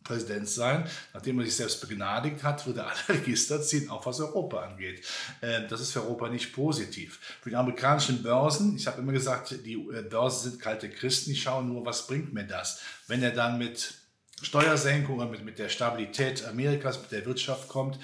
Präsident 0.10 0.50
sein. 0.50 0.90
Nachdem 1.14 1.40
er 1.40 1.46
sich 1.46 1.56
selbst 1.56 1.80
begnadigt 1.82 2.44
hat, 2.44 2.66
wird 2.66 2.78
er 2.78 2.88
alle 2.88 2.98
Register 3.10 3.62
ziehen, 3.62 3.90
auch 3.90 4.06
was 4.08 4.20
Europa 4.20 4.62
angeht. 4.62 5.06
Ähm, 5.44 5.66
das 5.70 5.82
ist 5.82 5.92
für 5.92 6.02
Europa 6.02 6.30
nicht 6.30 6.52
positiv. 6.52 7.20
Für 7.42 7.52
die 7.52 7.56
amerikanischen 7.56 8.24
Börsen, 8.24 8.76
ich 8.76 8.88
habe 8.88 9.02
immer 9.02 9.12
gesagt, 9.12 9.56
die 9.64 9.76
äh, 9.76 10.02
Börsen 10.02 10.52
sind 10.52 10.62
kalte 10.62 10.90
Christen. 10.90 11.32
Ich 11.32 11.44
schaue 11.44 11.64
nur, 11.64 11.86
was 11.86 12.08
bringt 12.08 12.34
mir 12.34 12.46
das? 12.46 12.82
Wenn 13.08 13.22
er 13.22 13.32
dann 13.32 13.60
mit 13.60 13.94
Steuersenkungen, 14.42 15.30
mit, 15.30 15.46
mit 15.46 15.60
der 15.60 15.70
Stabilität 15.70 16.44
Amerikas, 16.46 17.00
mit 17.00 17.12
der 17.12 17.26
Wirtschaft 17.26 17.68
kommt, 17.68 18.00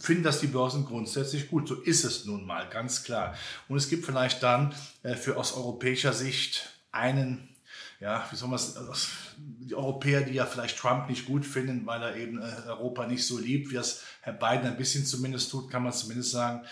finden 0.00 0.24
das 0.24 0.40
die 0.40 0.48
Börsen 0.48 0.84
grundsätzlich 0.84 1.48
gut. 1.48 1.68
So 1.68 1.76
ist 1.76 2.04
es 2.04 2.24
nun 2.24 2.44
mal, 2.44 2.68
ganz 2.68 3.04
klar. 3.04 3.36
Und 3.68 3.76
es 3.76 3.88
gibt 3.88 4.04
vielleicht 4.04 4.42
dann 4.42 4.74
äh, 5.04 5.14
für 5.14 5.36
aus 5.36 5.54
europäischer 5.54 6.12
Sicht 6.12 6.70
einen 6.90 7.55
ja, 8.00 8.26
wie 8.30 8.36
soll 8.36 8.48
man 8.48 8.56
es, 8.56 8.76
also 8.76 8.94
die 9.38 9.74
Europäer, 9.74 10.20
die 10.20 10.34
ja 10.34 10.46
vielleicht 10.46 10.78
Trump 10.78 11.08
nicht 11.08 11.26
gut 11.26 11.46
finden, 11.46 11.86
weil 11.86 12.02
er 12.02 12.16
eben 12.16 12.40
äh, 12.40 12.68
Europa 12.68 13.06
nicht 13.06 13.26
so 13.26 13.38
liebt, 13.38 13.70
wie 13.70 13.76
es 13.76 14.02
Herr 14.20 14.34
Biden 14.34 14.66
ein 14.66 14.76
bisschen 14.76 15.04
zumindest 15.04 15.50
tut, 15.50 15.70
kann 15.70 15.82
man 15.82 15.92
zumindest 15.92 16.30
sagen, 16.30 16.66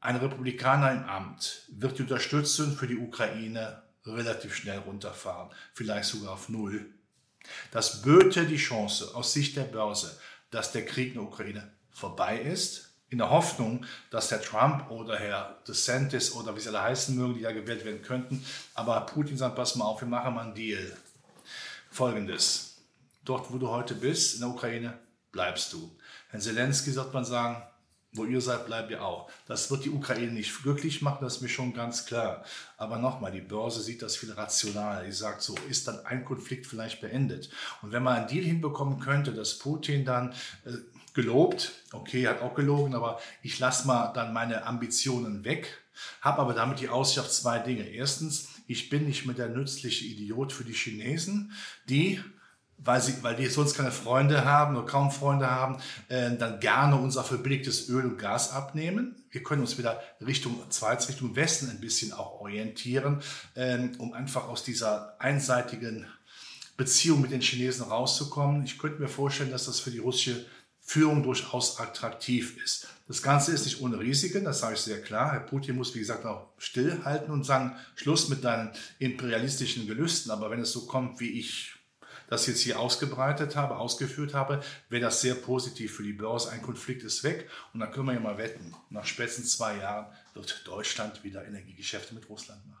ein 0.00 0.16
Republikaner 0.16 0.92
im 0.92 1.04
Amt 1.04 1.64
wird 1.68 1.98
die 1.98 2.02
Unterstützung 2.02 2.72
für 2.76 2.86
die 2.86 2.98
Ukraine 2.98 3.82
relativ 4.04 4.54
schnell 4.54 4.78
runterfahren, 4.78 5.50
vielleicht 5.72 6.08
sogar 6.08 6.34
auf 6.34 6.48
Null. 6.48 6.94
Das 7.70 8.02
böte 8.02 8.46
die 8.46 8.56
Chance 8.56 9.14
aus 9.14 9.32
Sicht 9.32 9.56
der 9.56 9.64
Börse, 9.64 10.18
dass 10.50 10.72
der 10.72 10.84
Krieg 10.84 11.08
in 11.08 11.14
der 11.14 11.22
Ukraine 11.22 11.72
vorbei 11.90 12.40
ist, 12.40 12.95
in 13.08 13.18
der 13.18 13.30
Hoffnung, 13.30 13.84
dass 14.10 14.30
Herr 14.30 14.42
Trump 14.42 14.90
oder 14.90 15.18
Herr 15.18 15.58
DeSantis 15.66 16.32
oder 16.32 16.56
wie 16.56 16.60
sie 16.60 16.68
alle 16.68 16.82
heißen 16.82 17.16
mögen, 17.16 17.34
die 17.34 17.40
ja 17.40 17.52
gewählt 17.52 17.84
werden 17.84 18.02
könnten, 18.02 18.44
aber 18.74 19.00
Putin 19.02 19.36
sagt, 19.36 19.56
pass 19.56 19.76
mal 19.76 19.84
auf, 19.84 20.00
wir 20.00 20.08
machen 20.08 20.34
mal 20.34 20.42
einen 20.42 20.54
Deal. 20.54 20.96
Folgendes, 21.90 22.78
dort 23.24 23.52
wo 23.52 23.58
du 23.58 23.68
heute 23.68 23.94
bist, 23.94 24.34
in 24.34 24.40
der 24.40 24.50
Ukraine, 24.50 24.98
bleibst 25.30 25.72
du. 25.72 25.96
Herrn 26.30 26.42
Zelensky 26.42 26.90
sagt 26.90 27.14
man 27.14 27.24
sagen, 27.24 27.62
wo 28.16 28.24
ihr 28.24 28.40
seid, 28.40 28.66
bleibt 28.66 28.90
ihr 28.90 29.04
auch. 29.04 29.30
Das 29.46 29.70
wird 29.70 29.84
die 29.84 29.90
Ukraine 29.90 30.32
nicht 30.32 30.62
glücklich 30.62 31.02
machen, 31.02 31.18
das 31.20 31.36
ist 31.36 31.42
mir 31.42 31.48
schon 31.48 31.74
ganz 31.74 32.06
klar. 32.06 32.44
Aber 32.76 32.98
nochmal, 32.98 33.30
die 33.30 33.40
Börse 33.40 33.82
sieht 33.82 34.02
das 34.02 34.16
viel 34.16 34.32
rational. 34.32 35.04
Die 35.04 35.12
sagt 35.12 35.42
so, 35.42 35.54
ist 35.68 35.86
dann 35.86 36.04
ein 36.06 36.24
Konflikt 36.24 36.66
vielleicht 36.66 37.00
beendet. 37.00 37.50
Und 37.82 37.92
wenn 37.92 38.02
man 38.02 38.16
einen 38.16 38.28
Deal 38.28 38.44
hinbekommen 38.44 39.00
könnte, 39.00 39.32
dass 39.32 39.58
Putin 39.58 40.04
dann 40.04 40.32
äh, 40.64 40.72
gelobt, 41.16 41.72
okay, 41.92 42.28
hat 42.28 42.42
auch 42.42 42.54
gelogen, 42.54 42.94
aber 42.94 43.18
ich 43.42 43.58
lasse 43.58 43.86
mal 43.86 44.12
dann 44.12 44.32
meine 44.32 44.64
Ambitionen 44.64 45.44
weg, 45.44 45.82
habe 46.20 46.38
aber 46.40 46.54
damit 46.54 46.78
die 46.78 46.90
Aussicht 46.90 47.18
auf 47.18 47.30
zwei 47.30 47.58
Dinge. 47.58 47.88
Erstens, 47.88 48.50
ich 48.68 48.90
bin 48.90 49.06
nicht 49.06 49.26
mehr 49.26 49.34
der 49.34 49.48
nützliche 49.48 50.04
Idiot 50.04 50.52
für 50.52 50.64
die 50.64 50.74
Chinesen, 50.74 51.52
die 51.88 52.20
weil, 52.78 53.00
sie, 53.00 53.22
weil 53.22 53.34
die 53.34 53.46
sonst 53.46 53.74
keine 53.74 53.90
Freunde 53.90 54.44
haben 54.44 54.76
oder 54.76 54.86
kaum 54.86 55.10
Freunde 55.10 55.50
haben, 55.50 55.78
äh, 56.08 56.36
dann 56.36 56.60
gerne 56.60 56.96
unser 56.96 57.24
verbilligtes 57.24 57.88
Öl 57.88 58.04
und 58.04 58.18
Gas 58.18 58.52
abnehmen. 58.52 59.16
Wir 59.30 59.42
können 59.42 59.62
uns 59.62 59.78
wieder 59.78 60.02
Richtung 60.24 60.60
Schweiz, 60.70 61.08
Richtung 61.08 61.34
Westen 61.36 61.70
ein 61.70 61.80
bisschen 61.80 62.12
auch 62.12 62.40
orientieren, 62.40 63.22
äh, 63.54 63.88
um 63.96 64.12
einfach 64.12 64.48
aus 64.48 64.62
dieser 64.62 65.18
einseitigen 65.18 66.06
Beziehung 66.76 67.22
mit 67.22 67.30
den 67.30 67.40
Chinesen 67.40 67.86
rauszukommen. 67.86 68.64
Ich 68.64 68.78
könnte 68.78 69.00
mir 69.00 69.08
vorstellen, 69.08 69.50
dass 69.50 69.64
das 69.64 69.80
für 69.80 69.90
die 69.90 69.98
russische 69.98 70.44
Führung 70.86 71.24
durchaus 71.24 71.80
attraktiv 71.80 72.62
ist. 72.64 72.86
Das 73.08 73.20
Ganze 73.20 73.52
ist 73.52 73.64
nicht 73.64 73.80
ohne 73.80 73.98
Risiken, 73.98 74.44
das 74.44 74.60
sage 74.60 74.74
ich 74.74 74.80
sehr 74.80 75.02
klar. 75.02 75.32
Herr 75.32 75.40
Putin 75.40 75.76
muss, 75.76 75.94
wie 75.94 75.98
gesagt, 75.98 76.24
auch 76.24 76.48
stillhalten 76.58 77.32
und 77.32 77.44
sagen, 77.44 77.76
Schluss 77.96 78.28
mit 78.28 78.44
deinen 78.44 78.70
imperialistischen 79.00 79.86
Gelüsten. 79.86 80.30
Aber 80.30 80.50
wenn 80.50 80.60
es 80.60 80.72
so 80.72 80.86
kommt, 80.86 81.18
wie 81.18 81.38
ich 81.40 81.72
das 82.28 82.46
jetzt 82.46 82.60
hier 82.60 82.78
ausgebreitet 82.78 83.56
habe, 83.56 83.76
ausgeführt 83.76 84.32
habe, 84.34 84.62
wäre 84.88 85.02
das 85.02 85.20
sehr 85.20 85.34
positiv 85.34 85.96
für 85.96 86.02
die 86.04 86.12
Börse. 86.12 86.50
Ein 86.50 86.62
Konflikt 86.62 87.02
ist 87.02 87.24
weg 87.24 87.48
und 87.72 87.80
dann 87.80 87.90
können 87.90 88.06
wir 88.06 88.14
ja 88.14 88.20
mal 88.20 88.38
wetten, 88.38 88.74
nach 88.90 89.04
spätestens 89.04 89.56
zwei 89.56 89.76
Jahren 89.76 90.06
wird 90.34 90.62
Deutschland 90.66 91.22
wieder 91.24 91.44
Energiegeschäfte 91.44 92.14
mit 92.14 92.28
Russland 92.28 92.64
machen. 92.66 92.75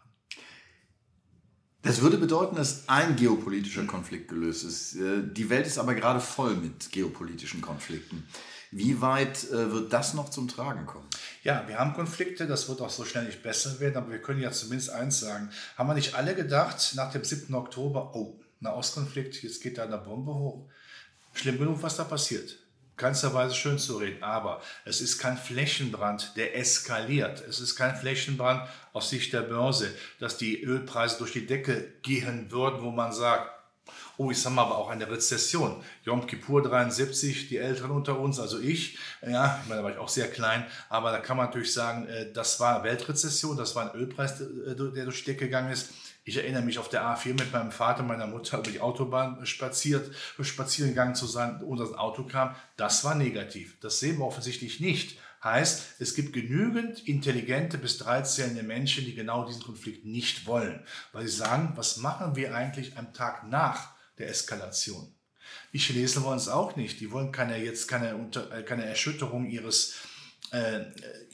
Das 1.86 2.00
würde 2.00 2.18
bedeuten, 2.18 2.56
dass 2.56 2.88
ein 2.88 3.14
geopolitischer 3.14 3.84
Konflikt 3.84 4.28
gelöst 4.28 4.64
ist. 4.64 4.96
Äh, 4.96 5.22
die 5.22 5.48
Welt 5.48 5.66
ist 5.66 5.78
aber 5.78 5.94
gerade 5.94 6.20
voll 6.20 6.56
mit 6.56 6.90
geopolitischen 6.90 7.60
Konflikten. 7.60 8.26
Wie 8.72 9.00
weit 9.00 9.48
äh, 9.50 9.70
wird 9.70 9.92
das 9.92 10.14
noch 10.14 10.28
zum 10.30 10.48
Tragen 10.48 10.84
kommen? 10.86 11.06
Ja, 11.44 11.64
wir 11.68 11.78
haben 11.78 11.94
Konflikte, 11.94 12.48
das 12.48 12.68
wird 12.68 12.80
auch 12.80 12.90
so 12.90 13.04
schnell 13.04 13.24
nicht 13.24 13.42
besser 13.42 13.78
werden, 13.78 13.96
aber 13.96 14.10
wir 14.10 14.20
können 14.20 14.40
ja 14.40 14.50
zumindest 14.50 14.90
eins 14.90 15.20
sagen. 15.20 15.50
Haben 15.76 15.88
wir 15.88 15.94
nicht 15.94 16.14
alle 16.16 16.34
gedacht 16.34 16.94
nach 16.96 17.12
dem 17.12 17.22
7. 17.22 17.54
Oktober, 17.54 18.16
oh, 18.16 18.40
Nahostkonflikt, 18.58 19.42
jetzt 19.44 19.62
geht 19.62 19.78
da 19.78 19.84
eine 19.84 19.98
Bombe 19.98 20.34
hoch. 20.34 20.68
Schlimm 21.34 21.58
genug, 21.58 21.82
was 21.82 21.96
da 21.96 22.04
passiert. 22.04 22.58
Keinster 22.96 23.50
schön 23.50 23.78
zu 23.78 23.98
reden, 23.98 24.22
aber 24.22 24.62
es 24.84 25.00
ist 25.00 25.18
kein 25.18 25.36
Flächenbrand, 25.36 26.32
der 26.36 26.56
eskaliert. 26.56 27.42
Es 27.46 27.60
ist 27.60 27.76
kein 27.76 27.94
Flächenbrand 27.94 28.68
aus 28.92 29.10
Sicht 29.10 29.32
der 29.32 29.42
Börse, 29.42 29.92
dass 30.18 30.38
die 30.38 30.62
Ölpreise 30.62 31.18
durch 31.18 31.32
die 31.32 31.46
Decke 31.46 31.92
gehen 32.02 32.50
würden, 32.50 32.82
wo 32.82 32.90
man 32.90 33.12
sagt, 33.12 33.50
Oh, 34.18 34.30
ich 34.30 34.40
sag 34.40 34.54
mal, 34.54 34.62
aber 34.62 34.78
auch 34.78 34.88
eine 34.88 35.10
Rezession. 35.10 35.82
Yom 36.04 36.26
Kippur 36.26 36.62
73, 36.62 37.48
die 37.48 37.58
Älteren 37.58 37.90
unter 37.90 38.18
uns, 38.18 38.40
also 38.40 38.58
ich, 38.58 38.98
ja, 39.20 39.60
ich 39.62 39.68
meine, 39.68 39.82
da 39.82 39.84
war 39.84 39.92
ich 39.92 39.98
auch 39.98 40.08
sehr 40.08 40.30
klein, 40.30 40.64
aber 40.88 41.12
da 41.12 41.18
kann 41.18 41.36
man 41.36 41.46
natürlich 41.46 41.72
sagen, 41.72 42.08
äh, 42.08 42.32
das 42.32 42.58
war 42.58 42.82
Weltrezession, 42.82 43.58
das 43.58 43.76
war 43.76 43.90
ein 43.92 44.00
Ölpreis, 44.00 44.40
äh, 44.40 44.74
der 44.74 45.04
durch 45.04 45.22
die 45.22 45.32
Decke 45.32 45.44
gegangen 45.44 45.70
ist. 45.70 45.90
Ich 46.28 46.36
erinnere 46.36 46.62
mich 46.62 46.80
auf 46.80 46.88
der 46.88 47.04
A4 47.04 47.34
mit 47.38 47.52
meinem 47.52 47.70
Vater 47.70 48.00
und 48.00 48.08
meiner 48.08 48.26
Mutter 48.26 48.58
über 48.58 48.72
die 48.72 48.80
Autobahn 48.80 49.46
spaziert, 49.46 50.12
spazieren 50.40 50.90
gegangen 50.90 51.14
zu 51.14 51.24
sein, 51.24 51.62
und 51.62 51.78
das 51.78 51.92
Auto 51.92 52.24
kam. 52.24 52.56
Das 52.76 53.04
war 53.04 53.14
negativ. 53.14 53.78
Das 53.78 54.00
sehen 54.00 54.18
wir 54.18 54.24
offensichtlich 54.24 54.80
nicht. 54.80 55.20
Heißt, 55.44 56.00
es 56.00 56.16
gibt 56.16 56.32
genügend 56.32 57.06
intelligente 57.06 57.78
bis 57.78 57.98
dreizählende 57.98 58.64
Menschen, 58.64 59.04
die 59.04 59.14
genau 59.14 59.46
diesen 59.46 59.62
Konflikt 59.62 60.04
nicht 60.04 60.46
wollen, 60.46 60.84
weil 61.12 61.28
sie 61.28 61.36
sagen, 61.36 61.74
was 61.76 61.98
machen 61.98 62.34
wir 62.34 62.56
eigentlich 62.56 62.98
am 62.98 63.14
Tag 63.14 63.48
nach 63.48 63.90
der 64.18 64.28
Eskalation? 64.28 65.14
Die 65.72 65.78
Chinesen 65.78 66.24
wollen 66.24 66.38
es 66.38 66.48
auch 66.48 66.74
nicht. 66.74 66.98
Die 66.98 67.12
wollen 67.12 67.30
keine, 67.30 67.56
jetzt 67.62 67.86
keine, 67.86 68.10
äh, 68.50 68.64
keine 68.64 68.84
Erschütterung 68.84 69.46
ihres 69.46 69.94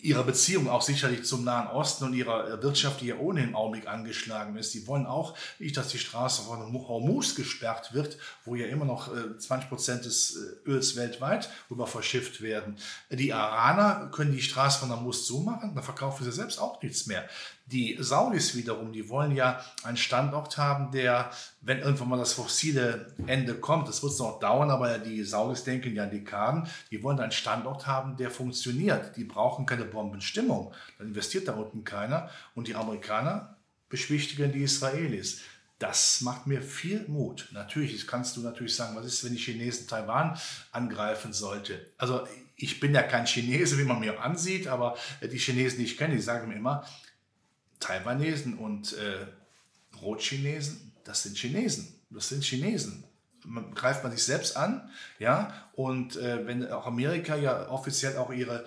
ihrer 0.03 0.25
Beziehung 0.25 0.69
auch 0.69 0.83
sicherlich 0.83 1.25
zum 1.25 1.45
Nahen 1.45 1.69
Osten 1.69 2.05
und 2.05 2.15
ihrer 2.15 2.49
äh, 2.49 2.63
Wirtschaft, 2.63 3.01
die 3.01 3.07
ja 3.07 3.17
ohnehin 3.17 3.51
im 3.51 3.57
Augenblick 3.57 3.89
angeschlagen 3.89 4.57
ist. 4.57 4.75
Die 4.75 4.87
wollen 4.87 5.07
auch 5.07 5.37
nicht, 5.59 5.77
dass 5.77 5.89
die 5.89 5.99
Straße 5.99 6.43
von 6.43 6.73
Hormuz 6.73 7.37
gesperrt 7.37 7.95
wird, 7.95 8.19
wo 8.45 8.57
ja 8.57 8.67
immer 8.67 8.85
noch 8.85 9.09
20 9.39 9.51
äh, 9.51 9.69
Prozent 9.69 10.05
des 10.05 10.37
äh, 10.37 10.69
Öls 10.69 10.97
weltweit 10.97 11.49
rüber 11.71 11.87
verschifft 11.87 12.43
werden. 12.43 12.77
Die 13.11 13.29
Iraner 13.29 14.11
können 14.13 14.33
die 14.33 14.43
Straße 14.43 14.81
von 14.81 14.91
Hormuz 14.91 15.25
zumachen, 15.25 15.75
da 15.75 15.83
verkaufen 15.83 16.25
sie 16.25 16.33
selbst 16.33 16.59
auch 16.59 16.83
nichts 16.83 17.07
mehr. 17.07 17.29
Die 17.67 17.97
Saudis 18.01 18.55
wiederum, 18.55 18.93
die 18.93 19.09
wollen 19.09 19.35
ja 19.35 19.65
einen 19.85 19.97
Standort 19.97 20.59
haben, 20.59 20.91
der, 20.91 21.31
wenn 21.61 21.79
irgendwann 21.79 22.09
mal 22.09 22.19
das 22.19 22.33
fossile 22.33 23.15
Ende 23.27 23.55
kommt, 23.55 23.89
das 23.89 24.03
wird 24.03 24.13
es 24.13 24.19
noch 24.19 24.41
dauern, 24.41 24.71
aber 24.71 24.99
die 24.99 25.23
Saudis 25.23 25.65
denken 25.65 25.95
ja 25.95 26.03
an 26.03 26.11
Dekaden, 26.11 26.69
die 26.91 27.03
wollen 27.03 27.21
einen 27.21 27.33
Standort 27.33 27.87
haben, 27.87 28.17
der 28.17 28.31
funktioniert. 28.31 29.17
Die 29.17 29.25
brauchen 29.25 29.65
keine 29.65 29.85
Bombenstimmung. 29.85 30.75
Dann 30.99 31.09
investiert 31.09 31.49
da 31.49 31.53
unten 31.53 31.85
keiner. 31.85 32.29
Und 32.55 32.69
die 32.69 32.75
Amerikaner 32.75 33.57
beschwichtigen 33.89 34.53
die 34.53 34.63
Israelis. 34.63 35.41
Das 35.79 36.21
macht 36.21 36.47
mir 36.47 36.63
viel 36.63 37.05
Mut. 37.09 37.49
Natürlich 37.53 38.07
kannst 38.07 38.37
du 38.37 38.41
natürlich 38.41 38.77
sagen, 38.77 38.95
was 38.95 39.05
ist, 39.05 39.25
wenn 39.25 39.33
die 39.33 39.39
Chinesen 39.39 39.89
Taiwan 39.89 40.39
angreifen 40.71 41.33
sollte? 41.33 41.93
Also 41.99 42.27
ich 42.57 42.79
bin 42.79 42.95
ja 42.95 43.03
kein 43.03 43.27
Chinese, 43.27 43.77
wie 43.79 43.85
man 43.85 43.99
mir 43.99 44.21
ansieht, 44.21 44.69
aber 44.69 44.97
die 45.21 45.39
Chinesen, 45.39 45.79
die 45.79 45.85
ich 45.85 45.99
kenne, 45.99 46.15
die 46.15 46.23
sagen 46.23 46.49
mir 46.49 46.55
immer, 46.55 46.87
Taiwanesen 47.83 48.59
und 48.59 48.95
äh, 48.95 49.27
Rotchinesen, 50.01 50.93
das 51.05 51.25
sind 51.25 51.37
Chinesen. 51.37 52.01
Das 52.11 52.29
sind 52.29 52.45
Chinesen. 52.45 53.05
Man, 53.45 53.75
greift 53.75 54.05
man 54.05 54.13
sich 54.13 54.23
selbst 54.23 54.57
an, 54.57 54.89
ja, 55.19 55.53
und 55.75 56.17
äh, 56.17 56.47
wenn 56.47 56.71
auch 56.71 56.87
Amerika 56.87 57.35
ja 57.35 57.69
offiziell 57.69 58.17
auch 58.17 58.33
ihre 58.33 58.65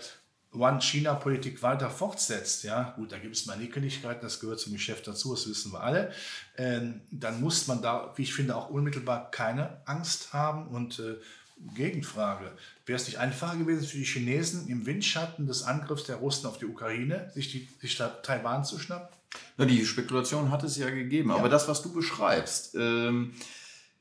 One-China-Politik 0.51 1.61
weiter 1.63 1.89
fortsetzt, 1.89 2.63
ja, 2.63 2.93
gut, 2.97 3.11
da 3.11 3.17
gibt 3.17 3.35
es 3.35 3.45
mal 3.45 3.57
Nickeligkeiten, 3.57 4.21
das 4.21 4.39
gehört 4.39 4.59
zum 4.59 4.73
Geschäft 4.73 5.07
dazu, 5.07 5.33
das 5.33 5.47
wissen 5.47 5.71
wir 5.71 5.81
alle, 5.81 6.11
ähm, 6.57 7.01
dann 7.09 7.39
muss 7.39 7.67
man 7.67 7.81
da, 7.81 8.13
wie 8.15 8.23
ich 8.23 8.33
finde, 8.33 8.55
auch 8.55 8.69
unmittelbar 8.69 9.31
keine 9.31 9.81
Angst 9.85 10.33
haben 10.33 10.67
und 10.67 10.99
äh, 10.99 11.15
Gegenfrage. 11.57 12.51
Wäre 12.85 12.97
es 12.97 13.05
nicht 13.07 13.17
einfacher 13.17 13.57
gewesen 13.57 13.85
für 13.85 13.97
die 13.97 14.03
Chinesen 14.03 14.67
im 14.67 14.85
Windschatten 14.85 15.47
des 15.47 15.63
Angriffs 15.63 16.03
der 16.03 16.17
Russen 16.17 16.47
auf 16.47 16.57
die 16.57 16.65
Ukraine, 16.65 17.31
sich, 17.33 17.51
die, 17.51 17.67
sich 17.79 17.97
Taiwan 18.23 18.63
zu 18.63 18.79
schnappen? 18.79 19.15
Na, 19.57 19.65
die 19.65 19.85
Spekulation 19.85 20.51
hat 20.51 20.63
es 20.63 20.77
ja 20.77 20.89
gegeben. 20.89 21.29
Ja. 21.29 21.35
Aber 21.37 21.49
das, 21.49 21.67
was 21.67 21.81
du 21.81 21.93
beschreibst, 21.93 22.75
ähm, 22.75 23.33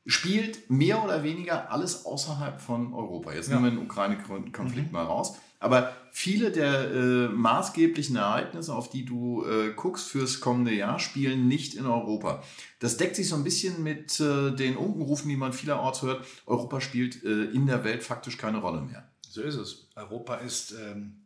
spielt 0.05 0.69
mehr 0.69 1.03
oder 1.03 1.23
weniger 1.23 1.71
alles 1.71 2.05
außerhalb 2.05 2.61
von 2.61 2.93
Europa. 2.93 3.33
Jetzt 3.33 3.49
ja. 3.49 3.55
nehmen 3.55 3.65
wir 3.65 3.79
den 3.79 3.85
Ukraine-Konflikt 3.85 4.87
mhm. 4.87 4.93
mal 4.93 5.05
raus. 5.05 5.37
Aber 5.65 5.95
viele 6.11 6.51
der 6.51 6.91
äh, 6.91 7.27
maßgeblichen 7.27 8.15
Ereignisse, 8.17 8.71
auf 8.71 8.91
die 8.91 9.03
du 9.03 9.43
äh, 9.45 9.73
guckst 9.75 10.07
fürs 10.07 10.39
kommende 10.39 10.71
Jahr, 10.71 10.99
spielen 10.99 11.47
nicht 11.47 11.73
in 11.73 11.87
Europa. 11.87 12.43
Das 12.79 12.97
deckt 12.97 13.15
sich 13.15 13.27
so 13.27 13.35
ein 13.35 13.43
bisschen 13.43 13.81
mit 13.81 14.19
äh, 14.19 14.51
den 14.51 14.77
Unkenrufen, 14.77 15.27
die 15.27 15.35
man 15.35 15.53
vielerorts 15.53 16.03
hört. 16.03 16.23
Europa 16.45 16.81
spielt 16.81 17.23
äh, 17.23 17.45
in 17.45 17.65
der 17.65 17.83
Welt 17.83 18.03
faktisch 18.03 18.37
keine 18.37 18.59
Rolle 18.59 18.81
mehr. 18.81 19.09
So 19.27 19.41
ist 19.41 19.55
es. 19.55 19.87
Europa 19.95 20.35
ist, 20.35 20.73
ähm, 20.73 21.25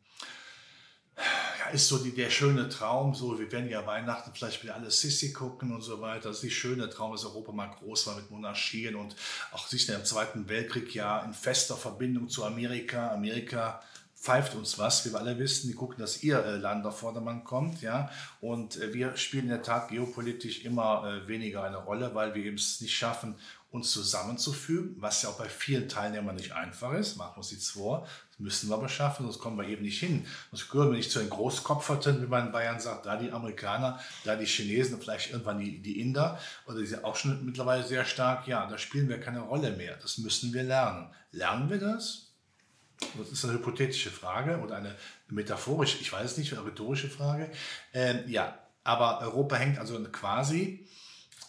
ja, 1.17 1.71
ist 1.73 1.89
so 1.89 1.97
die, 1.97 2.15
der 2.15 2.29
schöne 2.29 2.69
Traum. 2.69 3.13
So, 3.13 3.37
wir 3.37 3.51
werden 3.51 3.69
ja 3.69 3.85
Weihnachten 3.85 4.31
vielleicht 4.33 4.63
wieder 4.63 4.75
alle 4.75 4.89
Sissi 4.89 5.33
gucken 5.33 5.73
und 5.73 5.81
so 5.81 5.99
weiter. 5.99 6.29
Das 6.29 6.37
ist 6.37 6.43
die 6.43 6.51
schöne 6.51 6.89
Traum, 6.89 7.11
dass 7.11 7.25
Europa 7.25 7.51
mal 7.51 7.67
groß 7.67 8.07
war 8.07 8.15
mit 8.15 8.31
Monarchien 8.31 8.95
und 8.95 9.17
auch 9.51 9.67
sich 9.67 9.89
im 9.89 10.05
Zweiten 10.05 10.47
Weltkrieg 10.47 10.95
ja 10.95 11.19
in 11.25 11.33
fester 11.33 11.75
Verbindung 11.75 12.29
zu 12.29 12.45
Amerika. 12.45 13.11
Amerika 13.11 13.81
pfeift 14.19 14.53
uns 14.55 14.77
was, 14.77 15.05
wie 15.05 15.13
wir 15.13 15.19
alle 15.19 15.39
wissen. 15.39 15.69
Die 15.69 15.75
gucken, 15.75 15.97
dass 15.99 16.23
ihr 16.23 16.43
äh, 16.43 16.57
Land 16.57 16.85
auf 16.85 16.99
Vordermann 16.99 17.43
kommt, 17.43 17.81
ja. 17.81 18.09
Und 18.41 18.75
äh, 18.77 18.93
wir 18.93 19.15
spielen 19.15 19.43
in 19.43 19.49
der 19.49 19.63
Tat 19.63 19.89
geopolitisch 19.89 20.65
immer 20.65 21.05
äh, 21.05 21.27
weniger 21.27 21.63
eine 21.63 21.77
Rolle, 21.77 22.13
weil 22.13 22.35
wir 22.35 22.43
eben 22.43 22.57
es 22.57 22.81
nicht 22.81 22.95
schaffen, 22.95 23.35
uns 23.71 23.91
zusammenzufügen, 23.91 24.95
was 24.97 25.21
ja 25.21 25.29
auch 25.29 25.37
bei 25.37 25.47
vielen 25.47 25.87
Teilnehmern 25.87 26.35
nicht 26.35 26.51
einfach 26.53 26.93
ist. 26.93 27.15
Machen 27.17 27.33
wir 27.35 27.37
uns 27.37 27.51
nichts 27.51 27.69
vor. 27.69 28.07
Das 28.31 28.39
müssen 28.39 28.69
wir 28.69 28.75
aber 28.75 28.89
schaffen, 28.89 29.23
sonst 29.23 29.39
kommen 29.39 29.57
wir 29.57 29.67
eben 29.67 29.83
nicht 29.83 29.99
hin. 29.99 30.25
Sonst 30.51 30.69
gehören 30.69 30.89
wir 30.89 30.97
nicht 30.97 31.11
zu 31.11 31.19
den 31.19 31.29
Großkopferten, 31.29 32.21
wie 32.21 32.27
man 32.27 32.47
in 32.47 32.51
Bayern 32.51 32.79
sagt, 32.79 33.05
da 33.05 33.15
die 33.15 33.31
Amerikaner, 33.31 33.99
da 34.25 34.35
die 34.35 34.47
Chinesen, 34.47 34.99
vielleicht 34.99 35.31
irgendwann 35.31 35.59
die, 35.59 35.79
die 35.81 36.01
Inder, 36.01 36.39
oder 36.65 36.79
die 36.79 36.87
sind 36.87 37.05
auch 37.05 37.15
schon 37.15 37.45
mittlerweile 37.45 37.83
sehr 37.83 38.05
stark. 38.05 38.47
Ja, 38.47 38.65
da 38.65 38.77
spielen 38.77 39.07
wir 39.07 39.19
keine 39.19 39.41
Rolle 39.41 39.71
mehr. 39.71 39.95
Das 40.01 40.17
müssen 40.17 40.51
wir 40.51 40.63
lernen. 40.63 41.13
Lernen 41.31 41.69
wir 41.69 41.77
das? 41.77 42.28
Das 43.17 43.31
ist 43.31 43.45
eine 43.45 43.53
hypothetische 43.53 44.11
Frage 44.11 44.59
oder 44.59 44.77
eine 44.77 44.95
metaphorische, 45.29 45.99
ich 45.99 46.11
weiß 46.11 46.37
nicht, 46.37 46.53
eine 46.53 46.65
rhetorische 46.65 47.09
Frage. 47.09 47.49
Ähm, 47.93 48.23
ja, 48.27 48.57
aber 48.83 49.21
Europa 49.21 49.55
hängt 49.55 49.79
also 49.79 50.01
quasi, 50.11 50.87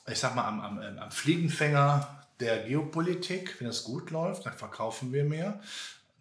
ich 0.07 0.19
sag 0.19 0.35
mal, 0.35 0.45
am, 0.45 0.61
am, 0.61 0.78
am 0.99 1.11
Fliegenfänger 1.11 2.26
der 2.38 2.64
Geopolitik. 2.64 3.61
Wenn 3.61 3.69
es 3.69 3.85
gut 3.85 4.11
läuft, 4.11 4.47
dann 4.47 4.54
verkaufen 4.54 5.12
wir 5.12 5.25
mehr. 5.25 5.61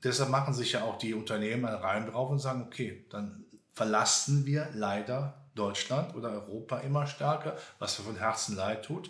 Deshalb 0.03 0.29
machen 0.29 0.53
sich 0.53 0.73
ja 0.73 0.83
auch 0.83 0.97
die 0.97 1.13
Unternehmen 1.13 1.65
einen 1.65 1.81
Reim 1.81 2.05
drauf 2.05 2.29
und 2.29 2.39
sagen, 2.39 2.63
okay, 2.63 3.05
dann 3.09 3.43
verlassen 3.73 4.45
wir 4.45 4.69
leider 4.73 5.35
Deutschland 5.55 6.15
oder 6.15 6.31
Europa 6.31 6.79
immer 6.79 7.05
stärker, 7.05 7.57
was 7.79 7.99
mir 7.99 8.05
von 8.05 8.17
Herzen 8.17 8.55
leid 8.55 8.85
tut. 8.85 9.09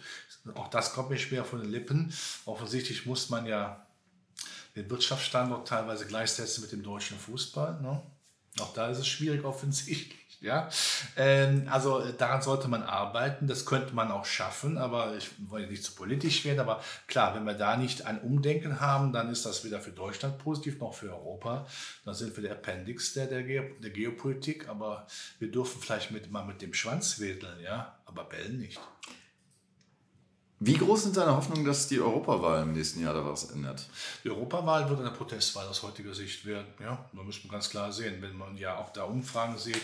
Auch 0.56 0.68
das 0.68 0.94
kommt 0.94 1.10
mir 1.10 1.20
schwer 1.20 1.46
von 1.46 1.62
den 1.62 1.70
Lippen. 1.70 2.14
Offensichtlich 2.46 3.06
muss 3.06 3.30
man 3.30 3.46
ja 3.46 3.86
den 4.80 4.90
Wirtschaftsstandort 4.90 5.68
teilweise 5.68 6.06
gleichsetzen 6.06 6.62
mit 6.62 6.72
dem 6.72 6.84
deutschen 6.84 7.18
Fußball. 7.18 7.82
Ne? 7.82 8.02
Auch 8.60 8.74
da 8.74 8.88
ist 8.88 9.00
es 9.00 9.08
schwierig 9.08 9.44
offensichtlich. 9.44 10.18
Ja? 10.42 10.70
Ähm, 11.18 11.68
also 11.70 12.00
äh, 12.00 12.14
daran 12.14 12.42
sollte 12.42 12.70
man 12.70 12.84
arbeiten, 12.84 13.48
das 13.48 13.66
könnte 13.66 13.94
man 13.94 14.10
auch 14.10 14.24
schaffen, 14.24 14.78
aber 14.78 15.18
ich 15.18 15.30
wollte 15.50 15.70
nicht 15.70 15.84
zu 15.84 15.94
politisch 15.94 16.46
werden, 16.46 16.62
aber 16.62 16.82
klar, 17.08 17.36
wenn 17.36 17.44
wir 17.44 17.56
da 17.56 17.76
nicht 17.76 18.06
ein 18.06 18.22
Umdenken 18.22 18.80
haben, 18.80 19.12
dann 19.12 19.30
ist 19.30 19.46
das 19.46 19.66
weder 19.66 19.82
für 19.82 19.92
Deutschland 19.92 20.38
positiv 20.38 20.80
noch 20.80 20.94
für 20.94 21.10
Europa. 21.10 21.68
Dann 22.06 22.14
sind 22.14 22.36
wir 22.38 22.44
der 22.44 22.54
Appendix 22.54 23.14
der, 23.14 23.28
der, 23.28 23.44
der 23.44 23.90
Geopolitik, 23.90 24.70
aber 24.70 25.08
wir 25.40 25.52
dürfen 25.52 25.82
vielleicht 25.82 26.12
mit, 26.12 26.32
mal 26.32 26.46
mit 26.46 26.62
dem 26.62 26.74
Schwanz 26.74 27.20
wedeln, 27.20 27.60
ja, 27.62 27.98
aber 28.06 28.24
bellen 28.24 28.60
nicht. 28.60 28.80
Wie 30.62 30.74
groß 30.74 31.04
sind 31.04 31.16
deine 31.16 31.36
Hoffnungen, 31.36 31.64
dass 31.64 31.88
die 31.88 32.02
Europawahl 32.02 32.64
im 32.64 32.74
nächsten 32.74 33.02
Jahr 33.02 33.14
da 33.14 33.26
was 33.26 33.52
ändert? 33.52 33.86
Die 34.26 34.30
Europawahl 34.30 34.90
wird 34.90 35.00
eine 35.00 35.12
Protestwahl 35.12 35.66
aus 35.68 35.84
heutiger 35.84 36.14
Sicht 36.14 36.46
werden. 36.46 36.68
Ja, 36.82 37.10
da 37.14 37.24
muss 37.24 37.42
man 37.44 37.52
ganz 37.52 37.70
klar 37.70 37.94
sehen, 37.94 38.22
wenn 38.22 38.38
man 38.38 38.58
ja 38.58 38.78
auch 38.78 38.92
da 38.92 39.04
Umfragen 39.04 39.58
sieht. 39.58 39.82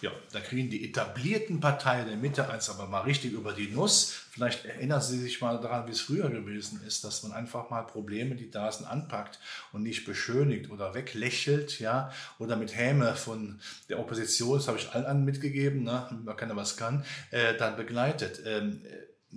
Ja, 0.00 0.10
da 0.32 0.40
kriegen 0.40 0.68
die 0.68 0.88
etablierten 0.88 1.60
Parteien 1.60 2.08
der 2.08 2.16
Mitte 2.16 2.48
eins 2.50 2.68
aber 2.70 2.86
mal 2.86 3.02
richtig 3.02 3.32
über 3.32 3.52
die 3.52 3.68
Nuss. 3.68 4.12
Vielleicht 4.30 4.64
erinnern 4.64 5.00
Sie 5.00 5.18
sich 5.18 5.40
mal 5.40 5.60
daran, 5.60 5.86
wie 5.86 5.92
es 5.92 6.00
früher 6.00 6.28
gewesen 6.28 6.80
ist, 6.84 7.04
dass 7.04 7.22
man 7.22 7.32
einfach 7.32 7.70
mal 7.70 7.82
Probleme, 7.82 8.34
die 8.34 8.50
da 8.50 8.70
sind, 8.70 8.86
anpackt 8.86 9.38
und 9.72 9.82
nicht 9.82 10.04
beschönigt 10.04 10.70
oder 10.70 10.94
weglächelt, 10.94 11.78
ja, 11.78 12.12
oder 12.40 12.56
mit 12.56 12.76
Häme 12.76 13.14
von 13.14 13.60
der 13.88 14.00
Opposition, 14.00 14.58
das 14.58 14.66
habe 14.66 14.78
ich 14.78 14.90
allen 14.92 15.24
mitgegeben, 15.24 15.84
ne, 15.84 16.08
man 16.24 16.36
kann 16.36 16.48
ja 16.48 16.56
was 16.56 16.76
kann, 16.76 17.04
äh, 17.30 17.56
dann 17.56 17.76
begleitet. 17.76 18.42
Ähm, 18.44 18.82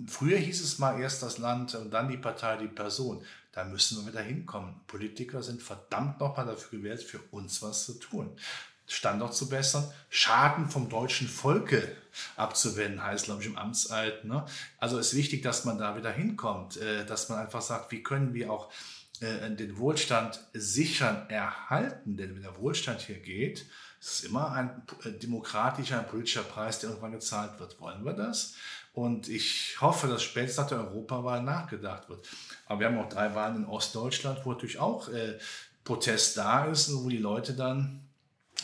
Früher 0.08 0.38
hieß 0.38 0.62
es 0.62 0.78
mal 0.78 1.00
erst 1.00 1.22
das 1.22 1.38
Land 1.38 1.74
und 1.74 1.90
dann 1.90 2.08
die 2.08 2.18
Partei, 2.18 2.56
die 2.56 2.68
Person. 2.68 3.24
Da 3.52 3.64
müssen 3.64 3.98
wir 3.98 4.12
wieder 4.12 4.22
hinkommen. 4.22 4.74
Politiker 4.86 5.42
sind 5.42 5.62
verdammt 5.62 6.20
nochmal 6.20 6.44
dafür 6.44 6.78
gewählt, 6.78 7.02
für 7.02 7.20
uns 7.30 7.62
was 7.62 7.86
zu 7.86 7.94
tun. 7.94 8.36
Standort 8.86 9.34
zu 9.34 9.48
bessern, 9.48 9.90
Schaden 10.10 10.68
vom 10.68 10.88
deutschen 10.88 11.26
Volke 11.26 11.96
abzuwenden, 12.36 13.02
heißt, 13.02 13.24
glaube 13.24 13.42
ich, 13.42 13.48
im 13.48 13.56
Amtseid. 13.56 14.24
Ne? 14.24 14.44
Also 14.78 14.98
ist 14.98 15.14
wichtig, 15.14 15.42
dass 15.42 15.64
man 15.64 15.78
da 15.78 15.96
wieder 15.96 16.12
hinkommt, 16.12 16.76
äh, 16.76 17.04
dass 17.04 17.28
man 17.28 17.38
einfach 17.38 17.62
sagt, 17.62 17.90
wie 17.90 18.02
können 18.02 18.34
wir 18.34 18.52
auch 18.52 18.70
äh, 19.20 19.50
den 19.50 19.78
Wohlstand 19.78 20.40
sichern, 20.52 21.28
erhalten. 21.28 22.16
Denn 22.16 22.34
wenn 22.34 22.42
der 22.42 22.56
Wohlstand 22.56 23.00
hier 23.00 23.18
geht, 23.18 23.66
ist 24.00 24.10
es 24.12 24.24
immer 24.24 24.52
ein 24.52 24.82
äh, 25.04 25.10
demokratischer, 25.10 26.00
ein 26.00 26.06
politischer 26.06 26.42
Preis, 26.42 26.78
der 26.80 26.90
irgendwann 26.90 27.12
gezahlt 27.12 27.58
wird. 27.58 27.80
Wollen 27.80 28.04
wir 28.04 28.12
das? 28.12 28.54
Und 28.92 29.28
ich 29.28 29.80
hoffe, 29.80 30.06
dass 30.06 30.22
spätestens 30.22 30.58
nach 30.58 30.68
der 30.68 30.78
Europawahl 30.78 31.42
nachgedacht 31.42 32.08
wird. 32.08 32.26
Aber 32.66 32.80
wir 32.80 32.86
haben 32.86 32.98
auch 32.98 33.08
drei 33.08 33.34
Wahlen 33.34 33.56
in 33.56 33.66
Ostdeutschland, 33.66 34.40
wo 34.44 34.52
natürlich 34.52 34.78
auch 34.78 35.08
äh, 35.08 35.38
Protest 35.84 36.36
da 36.36 36.64
ist 36.64 36.88
und 36.88 37.04
wo 37.04 37.08
die 37.08 37.18
Leute 37.18 37.54
dann 37.54 38.05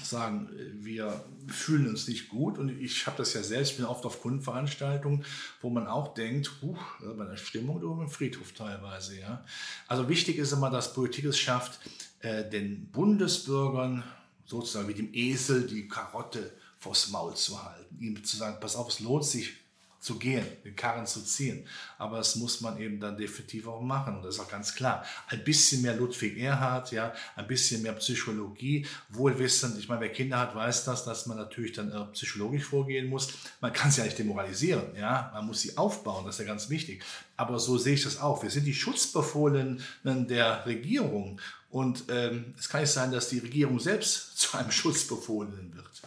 sagen, 0.02 0.48
äh, 0.56 0.84
wir 0.84 1.24
fühlen 1.48 1.88
uns 1.88 2.08
nicht 2.08 2.28
gut. 2.28 2.58
Und 2.58 2.68
ich 2.68 3.06
habe 3.06 3.16
das 3.16 3.34
ja 3.34 3.42
selbst, 3.42 3.76
bin 3.76 3.86
oft 3.86 4.04
auf 4.04 4.20
Kundenveranstaltungen, 4.20 5.24
wo 5.60 5.70
man 5.70 5.86
auch 5.86 6.14
denkt, 6.14 6.50
huch, 6.62 6.80
bei 7.16 7.24
der 7.24 7.36
Stimmung 7.36 7.82
oder 7.82 8.02
im 8.02 8.08
Friedhof 8.08 8.52
teilweise. 8.52 9.18
Ja. 9.18 9.44
Also 9.86 10.08
wichtig 10.08 10.38
ist 10.38 10.52
immer, 10.52 10.70
dass 10.70 10.94
Politik 10.94 11.24
es 11.24 11.38
schafft, 11.38 11.80
äh, 12.20 12.48
den 12.48 12.90
Bundesbürgern 12.90 14.04
sozusagen 14.44 14.88
wie 14.88 14.94
dem 14.94 15.12
Esel 15.12 15.66
die 15.66 15.88
Karotte 15.88 16.52
vors 16.78 17.10
Maul 17.10 17.34
zu 17.34 17.62
halten. 17.62 17.96
Ihm 18.00 18.24
zu 18.24 18.36
sagen, 18.36 18.58
pass 18.60 18.76
auf, 18.76 18.88
es 18.88 19.00
lohnt 19.00 19.24
sich, 19.24 19.61
zu 20.02 20.18
gehen, 20.18 20.44
den 20.64 20.74
Karren 20.74 21.06
zu 21.06 21.22
ziehen. 21.22 21.64
Aber 21.96 22.16
das 22.16 22.34
muss 22.34 22.60
man 22.60 22.76
eben 22.80 22.98
dann 22.98 23.16
definitiv 23.16 23.68
auch 23.68 23.80
machen. 23.80 24.16
Und 24.16 24.24
das 24.24 24.34
ist 24.34 24.40
auch 24.40 24.50
ganz 24.50 24.74
klar. 24.74 25.04
Ein 25.28 25.44
bisschen 25.44 25.80
mehr 25.80 25.94
Ludwig 25.94 26.36
Erhard, 26.38 26.90
ja, 26.90 27.14
ein 27.36 27.46
bisschen 27.46 27.82
mehr 27.82 27.92
Psychologie, 27.92 28.84
wohlwissend. 29.10 29.78
Ich 29.78 29.88
meine, 29.88 30.00
wer 30.00 30.08
Kinder 30.08 30.40
hat, 30.40 30.56
weiß 30.56 30.84
das, 30.86 31.04
dass 31.04 31.26
man 31.26 31.36
natürlich 31.36 31.70
dann 31.70 31.92
äh, 31.92 32.04
psychologisch 32.14 32.64
vorgehen 32.64 33.08
muss. 33.08 33.32
Man 33.60 33.72
kann 33.72 33.92
sie 33.92 34.00
ja 34.00 34.04
nicht 34.04 34.18
demoralisieren, 34.18 34.96
ja. 34.96 35.30
Man 35.34 35.46
muss 35.46 35.60
sie 35.60 35.76
aufbauen, 35.76 36.26
das 36.26 36.34
ist 36.34 36.40
ja 36.40 36.46
ganz 36.46 36.68
wichtig. 36.68 37.04
Aber 37.36 37.60
so 37.60 37.78
sehe 37.78 37.94
ich 37.94 38.02
das 38.02 38.20
auch. 38.20 38.42
Wir 38.42 38.50
sind 38.50 38.64
die 38.64 38.74
Schutzbefohlenen 38.74 39.80
der 40.02 40.66
Regierung. 40.66 41.40
Und 41.70 42.06
ähm, 42.08 42.54
es 42.58 42.68
kann 42.68 42.80
nicht 42.80 42.90
sein, 42.90 43.12
dass 43.12 43.28
die 43.28 43.38
Regierung 43.38 43.78
selbst 43.78 44.36
zu 44.36 44.58
einem 44.58 44.72
Schutzbefohlenen 44.72 45.76
wird. 45.76 46.02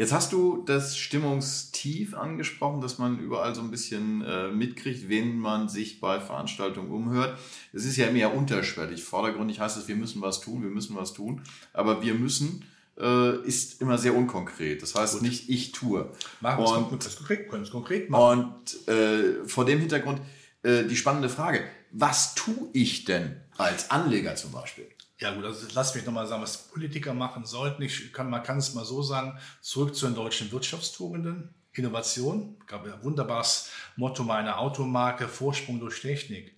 Jetzt 0.00 0.14
hast 0.14 0.32
du 0.32 0.62
das 0.64 0.96
Stimmungstief 0.96 2.14
angesprochen, 2.14 2.80
dass 2.80 2.96
man 2.96 3.18
überall 3.18 3.54
so 3.54 3.60
ein 3.60 3.70
bisschen 3.70 4.24
äh, 4.24 4.48
mitkriegt, 4.48 5.10
wen 5.10 5.38
man 5.38 5.68
sich 5.68 6.00
bei 6.00 6.20
Veranstaltungen 6.20 6.90
umhört. 6.90 7.38
Es 7.74 7.84
ist 7.84 7.98
ja 7.98 8.06
immer 8.06 8.16
ja 8.16 8.28
unterschwellig. 8.28 9.04
Vordergründig 9.04 9.60
heißt 9.60 9.76
es, 9.76 9.88
wir 9.88 9.96
müssen 9.96 10.22
was 10.22 10.40
tun, 10.40 10.62
wir 10.62 10.70
müssen 10.70 10.96
was 10.96 11.12
tun. 11.12 11.42
Aber 11.74 12.00
wir 12.00 12.14
müssen 12.14 12.64
äh, 12.98 13.46
ist 13.46 13.82
immer 13.82 13.98
sehr 13.98 14.16
unkonkret. 14.16 14.80
Das 14.80 14.94
heißt 14.94 15.18
Gut. 15.18 15.22
nicht 15.22 15.50
ich 15.50 15.72
tue. 15.72 16.10
Machen 16.40 16.64
wir 16.64 16.98
es 16.98 17.16
konkret, 17.18 17.50
können 17.50 17.64
es 17.64 17.70
konkret 17.70 18.08
machen. 18.08 18.54
Und 18.54 18.88
äh, 18.88 19.44
vor 19.46 19.66
dem 19.66 19.80
Hintergrund 19.80 20.22
äh, 20.62 20.84
die 20.84 20.96
spannende 20.96 21.28
Frage, 21.28 21.62
was 21.90 22.34
tue 22.34 22.70
ich 22.72 23.04
denn 23.04 23.38
als 23.58 23.90
Anleger 23.90 24.34
zum 24.34 24.52
Beispiel? 24.52 24.86
Ja 25.20 25.34
gut, 25.34 25.44
also 25.44 25.66
lass 25.74 25.94
mich 25.94 26.06
nochmal 26.06 26.26
sagen, 26.26 26.42
was 26.42 26.68
Politiker 26.68 27.12
machen 27.12 27.44
sollten. 27.44 27.82
Ich 27.82 28.10
kann, 28.10 28.30
man 28.30 28.42
kann 28.42 28.56
es 28.56 28.72
mal 28.72 28.86
so 28.86 29.02
sagen, 29.02 29.38
zurück 29.60 29.94
zu 29.94 30.06
den 30.06 30.14
deutschen 30.14 30.50
Wirtschaftstugenden. 30.50 31.54
Innovation, 31.72 32.56
ich 32.58 32.66
glaube, 32.66 32.92
ein 32.92 33.04
wunderbares 33.04 33.70
Motto 33.96 34.24
meiner 34.24 34.58
Automarke, 34.58 35.28
Vorsprung 35.28 35.78
durch 35.78 36.00
Technik. 36.00 36.56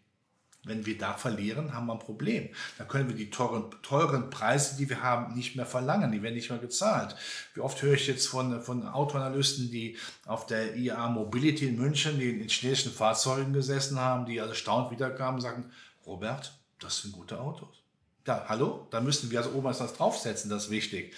Wenn 0.65 0.87
wir 0.87 0.97
da 0.97 1.15
verlieren, 1.15 1.75
haben 1.75 1.87
wir 1.87 1.95
ein 1.95 1.99
Problem. 1.99 2.51
Dann 2.79 2.87
können 2.87 3.09
wir 3.09 3.17
die 3.17 3.31
teuren, 3.31 3.69
teuren 3.83 4.31
Preise, 4.31 4.77
die 4.77 4.89
wir 4.89 5.03
haben, 5.03 5.35
nicht 5.35 5.57
mehr 5.57 5.67
verlangen. 5.67 6.13
Die 6.13 6.23
werden 6.23 6.37
nicht 6.37 6.51
mehr 6.51 6.61
gezahlt. 6.61 7.17
Wie 7.55 7.61
oft 7.61 7.83
höre 7.83 7.95
ich 7.95 8.07
jetzt 8.07 8.29
von, 8.29 8.63
von 8.63 8.87
Autoanalysten, 8.87 9.73
die 9.73 9.99
auf 10.25 10.47
der 10.47 10.77
IA 10.77 11.09
Mobility 11.09 11.67
in 11.67 11.79
München, 11.79 12.21
die 12.21 12.31
in 12.31 12.49
chinesischen 12.49 12.93
Fahrzeugen 12.93 13.53
gesessen 13.53 13.99
haben, 13.99 14.25
die 14.25 14.41
also 14.41 14.55
staunt 14.55 14.93
wiederkamen, 14.93 15.41
sagen, 15.41 15.73
Robert, 16.07 16.57
das 16.79 17.03
sind 17.03 17.13
gute 17.13 17.41
Autos. 17.41 17.82
Ja, 18.27 18.45
hallo? 18.49 18.87
Da 18.91 19.01
müssen 19.01 19.31
wir 19.31 19.41
als 19.41 19.49
Obermeister 19.49 19.87
draufsetzen, 19.89 20.49
das 20.49 20.65
ist 20.65 20.71
wichtig. 20.71 21.15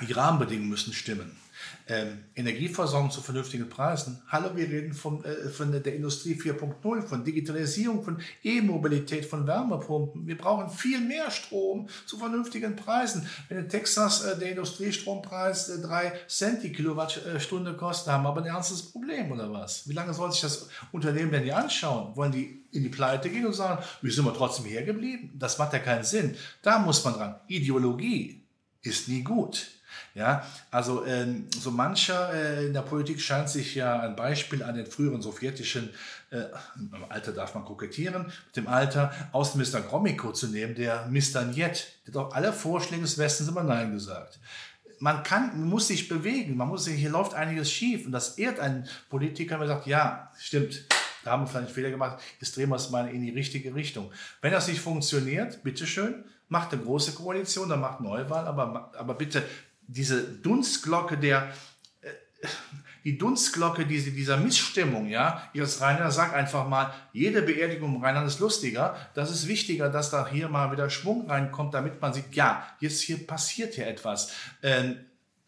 Die 0.00 0.12
Rahmenbedingungen 0.12 0.70
müssen 0.70 0.92
stimmen. 0.92 1.38
Ähm, 1.88 2.24
Energieversorgung 2.36 3.10
zu 3.10 3.20
vernünftigen 3.20 3.68
Preisen. 3.68 4.22
Hallo, 4.28 4.56
wir 4.56 4.68
reden 4.68 4.94
von, 4.94 5.24
äh, 5.24 5.48
von 5.48 5.72
der 5.72 5.94
Industrie 5.94 6.34
4.0, 6.34 7.02
von 7.02 7.24
Digitalisierung, 7.24 8.04
von 8.04 8.20
E-Mobilität, 8.42 9.26
von 9.26 9.46
Wärmepumpen. 9.46 10.26
Wir 10.26 10.38
brauchen 10.38 10.70
viel 10.70 11.00
mehr 11.00 11.30
Strom 11.30 11.88
zu 12.06 12.18
vernünftigen 12.18 12.76
Preisen. 12.76 13.28
Wenn 13.48 13.58
in 13.58 13.68
Texas 13.68 14.24
äh, 14.24 14.38
der 14.38 14.50
Industriestrompreis 14.50 15.68
äh, 15.70 15.82
3 15.82 16.12
Cent 16.28 16.62
die 16.62 16.72
Kilowattstunde 16.72 17.74
kostet, 17.74 18.12
haben 18.12 18.24
wir 18.24 18.28
aber 18.28 18.42
ein 18.42 18.46
ernstes 18.46 18.82
Problem, 18.82 19.32
oder 19.32 19.52
was? 19.52 19.88
Wie 19.88 19.92
lange 19.92 20.14
soll 20.14 20.30
sich 20.30 20.42
das 20.42 20.68
Unternehmen 20.92 21.32
denn 21.32 21.44
die 21.44 21.52
anschauen? 21.52 22.16
Wollen 22.16 22.32
die 22.32 22.64
in 22.72 22.82
die 22.82 22.88
Pleite 22.88 23.28
gehen 23.28 23.46
und 23.46 23.54
sagen, 23.54 23.82
wir 24.00 24.12
sind 24.12 24.24
wir 24.24 24.34
trotzdem 24.34 24.66
hergeblieben? 24.66 25.30
Das 25.34 25.58
macht 25.58 25.72
ja 25.72 25.78
keinen 25.78 26.04
Sinn. 26.04 26.36
Da 26.62 26.78
muss 26.78 27.04
man 27.04 27.14
dran. 27.14 27.40
Ideologie 27.48 28.42
ist 28.82 29.08
nie 29.08 29.22
gut. 29.22 29.66
Ja, 30.14 30.46
also 30.70 31.06
ähm, 31.06 31.46
so 31.58 31.70
mancher 31.70 32.32
äh, 32.34 32.66
in 32.66 32.74
der 32.74 32.82
Politik 32.82 33.20
scheint 33.20 33.48
sich 33.48 33.74
ja 33.74 34.00
ein 34.00 34.14
Beispiel 34.14 34.62
an 34.62 34.74
den 34.74 34.86
früheren 34.86 35.22
sowjetischen, 35.22 35.90
äh, 36.30 36.44
im 36.76 37.04
Alter 37.08 37.32
darf 37.32 37.54
man 37.54 37.64
kokettieren, 37.64 38.24
mit 38.24 38.56
dem 38.56 38.68
Alter 38.68 39.12
Außenminister 39.32 39.80
Gromyko 39.80 40.32
zu 40.32 40.48
nehmen, 40.48 40.74
der 40.74 41.06
Mr. 41.08 41.44
Njet, 41.44 41.94
der 42.06 42.14
hat 42.14 42.26
auch 42.26 42.34
alle 42.34 42.52
Vorschläge 42.52 43.02
des 43.02 43.16
Westens 43.18 43.48
immer 43.48 43.62
Nein 43.62 43.92
gesagt. 43.92 44.38
Man 44.98 45.22
kann, 45.22 45.58
man 45.58 45.68
muss 45.68 45.88
sich 45.88 46.08
bewegen, 46.08 46.56
man 46.56 46.68
muss 46.68 46.84
sich, 46.84 47.00
hier 47.00 47.10
läuft 47.10 47.34
einiges 47.34 47.72
schief 47.72 48.06
und 48.06 48.12
das 48.12 48.38
ehrt 48.38 48.60
einen 48.60 48.86
Politiker, 49.08 49.56
wenn 49.56 49.62
er 49.68 49.74
sagt, 49.74 49.86
ja, 49.86 50.30
stimmt, 50.38 50.84
da 51.24 51.32
haben 51.32 51.42
wir 51.42 51.46
vielleicht 51.46 51.66
einen 51.66 51.74
Fehler 51.74 51.90
gemacht, 51.90 52.22
jetzt 52.40 52.56
drehen 52.56 52.68
wir 52.68 52.76
es 52.76 52.90
mal 52.90 53.08
in 53.08 53.22
die 53.22 53.30
richtige 53.30 53.74
Richtung. 53.74 54.12
Wenn 54.40 54.52
das 54.52 54.68
nicht 54.68 54.80
funktioniert, 54.80 55.62
bitteschön, 55.62 56.24
macht 56.48 56.72
eine 56.72 56.82
große 56.82 57.12
Koalition, 57.12 57.68
dann 57.68 57.80
macht 57.80 58.00
Neuwahl, 58.00 58.46
aber, 58.46 58.92
aber 58.96 59.14
bitte 59.14 59.42
diese 59.86 60.22
Dunstglocke 60.22 61.18
der, 61.18 61.52
äh, 62.00 62.08
die 63.04 63.18
Dunstglocke 63.18 63.86
diese, 63.86 64.10
dieser 64.10 64.36
Missstimmung, 64.36 65.08
ja, 65.08 65.48
Ihres 65.52 65.80
Rheinland 65.80 66.12
sagt 66.12 66.34
einfach 66.34 66.68
mal, 66.68 66.92
jede 67.12 67.42
Beerdigung 67.42 68.02
Rheinland 68.02 68.26
ist 68.26 68.40
lustiger. 68.40 68.96
Das 69.14 69.30
ist 69.30 69.48
wichtiger, 69.48 69.88
dass 69.88 70.10
da 70.10 70.28
hier 70.28 70.48
mal 70.48 70.72
wieder 70.72 70.88
Schwung 70.90 71.28
reinkommt, 71.28 71.74
damit 71.74 72.00
man 72.00 72.12
sieht, 72.12 72.34
ja, 72.34 72.66
jetzt 72.80 73.00
hier 73.00 73.26
passiert 73.26 73.74
hier 73.74 73.86
etwas. 73.86 74.32
Ähm, 74.62 74.96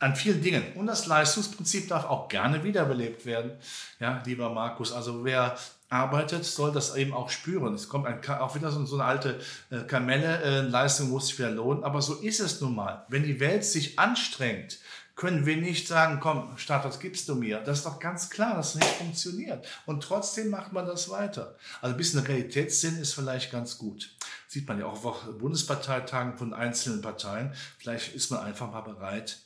an 0.04 0.14
vielen 0.14 0.42
Dingen. 0.42 0.62
Und 0.74 0.86
das 0.86 1.06
Leistungsprinzip 1.06 1.88
darf 1.88 2.04
auch 2.04 2.28
gerne 2.28 2.62
wiederbelebt 2.62 3.24
werden. 3.24 3.52
Ja, 4.00 4.22
lieber 4.26 4.50
Markus, 4.50 4.92
also 4.92 5.24
wer 5.24 5.56
arbeitet, 5.88 6.44
soll 6.44 6.72
das 6.72 6.94
eben 6.94 7.14
auch 7.14 7.30
spüren. 7.30 7.72
Es 7.72 7.88
kommt 7.88 8.06
ein, 8.06 8.20
auch 8.28 8.54
wieder 8.54 8.70
so, 8.70 8.84
so 8.84 8.96
eine 8.96 9.04
alte 9.04 9.40
äh, 9.70 9.80
Kamelle, 9.84 10.42
äh, 10.42 10.60
Leistung 10.60 11.08
muss 11.08 11.28
sich 11.28 11.38
wieder 11.38 11.50
lohnen, 11.50 11.84
aber 11.84 12.02
so 12.02 12.16
ist 12.16 12.40
es 12.40 12.60
nun 12.60 12.74
mal. 12.74 13.06
Wenn 13.08 13.22
die 13.22 13.40
Welt 13.40 13.64
sich 13.64 13.98
anstrengt, 13.98 14.78
können 15.16 15.46
wir 15.46 15.56
nicht 15.56 15.88
sagen, 15.88 16.20
komm, 16.20 16.58
Staat, 16.58 16.84
was 16.84 17.00
gibst 17.00 17.28
du 17.30 17.36
mir? 17.36 17.60
Das 17.60 17.78
ist 17.78 17.86
doch 17.86 17.98
ganz 17.98 18.28
klar, 18.28 18.56
dass 18.56 18.74
es 18.74 18.80
nicht 18.80 18.94
funktioniert. 18.96 19.66
Und 19.86 20.02
trotzdem 20.02 20.50
macht 20.50 20.74
man 20.74 20.84
das 20.84 21.08
weiter. 21.08 21.54
Also 21.80 21.94
ein 21.94 21.96
bisschen 21.96 22.20
Realitätssinn 22.20 22.98
ist 22.98 23.14
vielleicht 23.14 23.50
ganz 23.52 23.78
gut. 23.78 24.14
Sieht 24.48 24.68
man 24.68 24.78
ja 24.80 24.84
auch 24.84 25.02
auf 25.02 25.24
Bundesparteitagen 25.38 26.36
von 26.36 26.52
einzelnen 26.52 27.00
Parteien. 27.00 27.54
Vielleicht 27.78 28.14
ist 28.14 28.30
man 28.30 28.40
einfach 28.40 28.70
mal 28.70 28.82
bereit, 28.82 29.38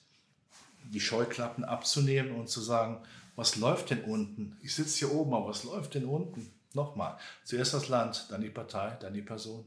die 0.90 1.01
Scheuklappen 1.01 1.64
abzunehmen 1.64 2.33
und 2.33 2.48
zu 2.48 2.61
sagen, 2.61 3.01
was 3.37 3.57
läuft 3.57 3.90
denn 3.90 4.03
unten? 4.05 4.57
Ich 4.62 4.74
sitze 4.74 4.98
hier 4.98 5.12
oben, 5.14 5.35
aber 5.35 5.48
was 5.48 5.64
läuft 5.64 5.94
denn 5.94 6.05
unten? 6.05 6.51
Nochmal, 6.74 7.16
zuerst 7.44 7.74
das 7.74 7.88
Land, 7.88 8.27
dann 8.31 8.40
die 8.40 8.51
Partei, 8.51 8.96
dann 9.01 9.14
die 9.14 9.22
Person. 9.22 9.64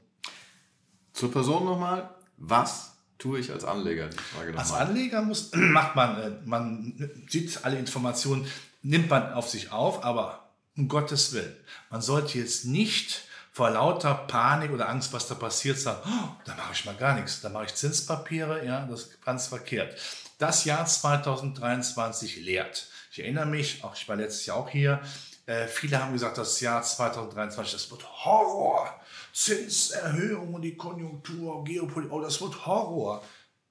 Zur 1.13 1.31
Person 1.31 1.65
nochmal, 1.65 2.09
was 2.37 2.95
tue 3.17 3.39
ich 3.39 3.51
als 3.51 3.63
Anleger? 3.63 4.09
als 4.55 4.71
Anleger 4.71 5.21
muss, 5.21 5.51
macht 5.55 5.95
man, 5.95 6.21
äh, 6.21 6.31
man 6.45 7.25
sieht 7.29 7.63
alle 7.63 7.77
Informationen, 7.77 8.47
nimmt 8.81 9.09
man 9.09 9.33
auf 9.33 9.49
sich 9.49 9.71
auf, 9.71 10.03
aber 10.03 10.49
Um 10.77 10.87
Gottes 10.87 11.33
Willen. 11.33 11.55
Man 11.89 12.01
sollte 12.01 12.37
jetzt 12.37 12.65
nicht 12.65 13.25
vor 13.51 13.69
lauter 13.69 14.13
Panik 14.13 14.71
oder 14.71 14.87
Angst, 14.87 15.11
was 15.11 15.27
da 15.27 15.35
passiert, 15.35 15.77
sagen, 15.77 15.99
oh, 16.05 16.29
da 16.45 16.55
mache 16.55 16.73
ich 16.73 16.85
mal 16.85 16.95
gar 16.95 17.15
nichts, 17.15 17.41
da 17.41 17.49
mache 17.49 17.65
ich 17.65 17.75
Zinspapiere, 17.75 18.65
ja, 18.65 18.85
das 18.85 19.01
ist 19.01 19.21
ganz 19.21 19.47
verkehrt. 19.47 19.95
Das 20.41 20.65
Jahr 20.65 20.87
2023 20.87 22.37
lehrt. 22.37 22.87
Ich 23.11 23.19
erinnere 23.19 23.45
mich, 23.45 23.83
auch 23.83 23.93
ich 23.93 24.09
war 24.09 24.15
letztes 24.15 24.47
Jahr 24.47 24.57
auch 24.57 24.69
hier, 24.69 24.99
äh, 25.45 25.67
viele 25.67 26.01
haben 26.01 26.13
gesagt, 26.13 26.39
das 26.39 26.59
Jahr 26.61 26.81
2023, 26.81 27.73
das 27.73 27.91
wird 27.91 28.25
Horror. 28.25 28.99
Zinserhöhung 29.33 30.55
und 30.55 30.63
die 30.63 30.75
Konjunktur, 30.75 31.63
Geopolitik, 31.63 32.11
oh, 32.11 32.21
das 32.21 32.41
wird 32.41 32.65
Horror. 32.65 33.23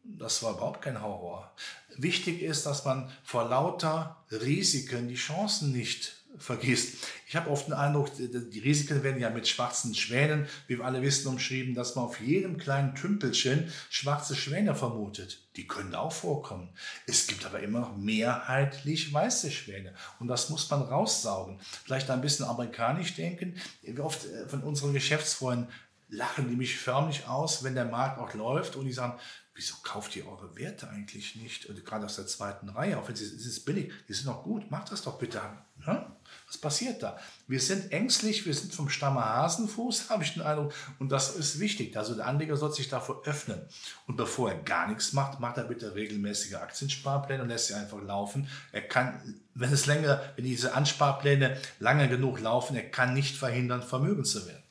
Das 0.04 0.44
war 0.44 0.52
überhaupt 0.52 0.82
kein 0.82 1.02
Horror. 1.02 1.50
Wichtig 1.96 2.40
ist, 2.40 2.66
dass 2.66 2.84
man 2.84 3.10
vor 3.24 3.48
lauter 3.48 4.24
Risiken 4.30 5.08
die 5.08 5.16
Chancen 5.16 5.72
nicht 5.72 6.19
vergisst. 6.40 7.06
Ich 7.28 7.36
habe 7.36 7.50
oft 7.50 7.68
den 7.68 7.74
Eindruck, 7.74 8.08
die 8.16 8.58
Risiken 8.58 9.02
werden 9.02 9.20
ja 9.20 9.30
mit 9.30 9.46
schwarzen 9.46 9.94
Schwänen, 9.94 10.48
wie 10.66 10.78
wir 10.78 10.84
alle 10.84 11.02
wissen, 11.02 11.28
umschrieben, 11.28 11.74
dass 11.74 11.94
man 11.94 12.06
auf 12.06 12.20
jedem 12.20 12.56
kleinen 12.56 12.94
Tümpelchen 12.94 13.70
schwarze 13.88 14.34
Schwäne 14.34 14.74
vermutet. 14.74 15.46
Die 15.56 15.66
können 15.66 15.94
auch 15.94 16.12
vorkommen. 16.12 16.70
Es 17.06 17.26
gibt 17.26 17.44
aber 17.44 17.60
immer 17.60 17.80
noch 17.80 17.96
mehrheitlich 17.96 19.12
weiße 19.12 19.50
Schwäne. 19.50 19.94
Und 20.18 20.28
das 20.28 20.48
muss 20.50 20.68
man 20.70 20.82
raussaugen. 20.82 21.60
Vielleicht 21.84 22.10
ein 22.10 22.20
bisschen 22.20 22.46
amerikanisch 22.46 23.14
denken. 23.14 23.54
Wie 23.82 24.00
oft 24.00 24.26
äh, 24.26 24.48
von 24.48 24.62
unseren 24.62 24.92
Geschäftsfreunden 24.92 25.68
lachen 26.10 26.48
die 26.48 26.56
mich 26.56 26.76
förmlich 26.76 27.26
aus, 27.26 27.62
wenn 27.62 27.74
der 27.74 27.84
Markt 27.84 28.18
auch 28.18 28.34
läuft 28.34 28.76
und 28.76 28.86
die 28.86 28.92
sagen, 28.92 29.18
wieso 29.54 29.74
kauft 29.82 30.16
ihr 30.16 30.26
eure 30.26 30.56
Werte 30.56 30.88
eigentlich 30.88 31.36
nicht? 31.36 31.66
Und 31.66 31.84
gerade 31.84 32.06
aus 32.06 32.16
der 32.16 32.26
zweiten 32.26 32.68
Reihe, 32.68 32.98
auch 32.98 33.08
wenn 33.08 33.16
sie 33.16 33.24
es 33.24 33.46
ist 33.46 33.64
billig, 33.64 33.92
die 34.08 34.14
sind 34.14 34.26
doch 34.26 34.42
gut, 34.42 34.70
macht 34.70 34.90
das 34.90 35.02
doch 35.02 35.18
bitte. 35.18 35.40
Ja? 35.86 36.16
Was 36.46 36.58
passiert 36.58 37.02
da? 37.02 37.18
Wir 37.46 37.60
sind 37.60 37.92
ängstlich, 37.92 38.44
wir 38.46 38.54
sind 38.54 38.74
vom 38.74 38.88
Stamme 38.88 39.24
Hasenfuß, 39.24 40.08
habe 40.10 40.24
ich 40.24 40.34
den 40.34 40.42
Eindruck, 40.42 40.72
und 40.98 41.10
das 41.10 41.36
ist 41.36 41.60
wichtig. 41.60 41.96
Also 41.96 42.14
der 42.14 42.26
Anleger 42.26 42.56
soll 42.56 42.72
sich 42.72 42.88
davor 42.88 43.22
öffnen. 43.24 43.60
Und 44.06 44.16
bevor 44.16 44.50
er 44.50 44.58
gar 44.58 44.88
nichts 44.88 45.12
macht, 45.12 45.40
macht 45.40 45.58
er 45.58 45.64
bitte 45.64 45.94
regelmäßige 45.94 46.54
Aktiensparpläne 46.54 47.42
und 47.42 47.48
lässt 47.48 47.68
sie 47.68 47.74
einfach 47.74 48.02
laufen. 48.02 48.48
Er 48.72 48.82
kann, 48.82 49.40
wenn 49.54 49.72
es 49.72 49.86
länger, 49.86 50.22
wenn 50.36 50.44
diese 50.44 50.74
Ansparpläne 50.74 51.56
lange 51.78 52.08
genug 52.08 52.40
laufen, 52.40 52.76
er 52.76 52.90
kann 52.90 53.14
nicht 53.14 53.36
verhindern, 53.36 53.82
vermögend 53.82 54.26
zu 54.26 54.46
werden. 54.46 54.62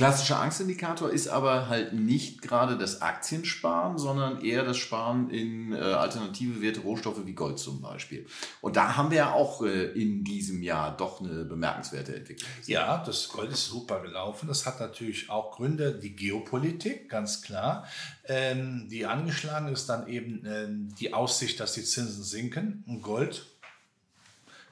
Klassischer 0.00 0.40
Angstindikator 0.40 1.10
ist 1.10 1.28
aber 1.28 1.68
halt 1.68 1.92
nicht 1.92 2.40
gerade 2.40 2.78
das 2.78 3.02
Aktiensparen, 3.02 3.98
sondern 3.98 4.42
eher 4.42 4.64
das 4.64 4.78
Sparen 4.78 5.28
in 5.28 5.74
äh, 5.74 5.76
alternative 5.76 6.62
Werte, 6.62 6.80
Rohstoffe 6.80 7.26
wie 7.26 7.34
Gold 7.34 7.58
zum 7.58 7.82
Beispiel. 7.82 8.26
Und 8.62 8.76
da 8.76 8.96
haben 8.96 9.10
wir 9.10 9.18
ja 9.18 9.32
auch 9.34 9.60
äh, 9.60 9.92
in 9.92 10.24
diesem 10.24 10.62
Jahr 10.62 10.96
doch 10.96 11.20
eine 11.20 11.44
bemerkenswerte 11.44 12.16
Entwicklung. 12.16 12.48
Ja, 12.64 13.04
das 13.04 13.28
Gold 13.28 13.52
ist 13.52 13.66
super 13.66 14.00
gelaufen. 14.00 14.48
Das 14.48 14.64
hat 14.64 14.80
natürlich 14.80 15.28
auch 15.28 15.54
Gründe, 15.54 15.98
die 15.98 16.16
Geopolitik, 16.16 17.10
ganz 17.10 17.42
klar. 17.42 17.86
Ähm, 18.24 18.88
die 18.88 19.04
angeschlagen 19.04 19.68
ist 19.68 19.90
dann 19.90 20.08
eben 20.08 20.46
ähm, 20.46 20.94
die 20.98 21.12
Aussicht, 21.12 21.60
dass 21.60 21.74
die 21.74 21.84
Zinsen 21.84 22.24
sinken. 22.24 22.84
Und 22.86 23.02
Gold 23.02 23.49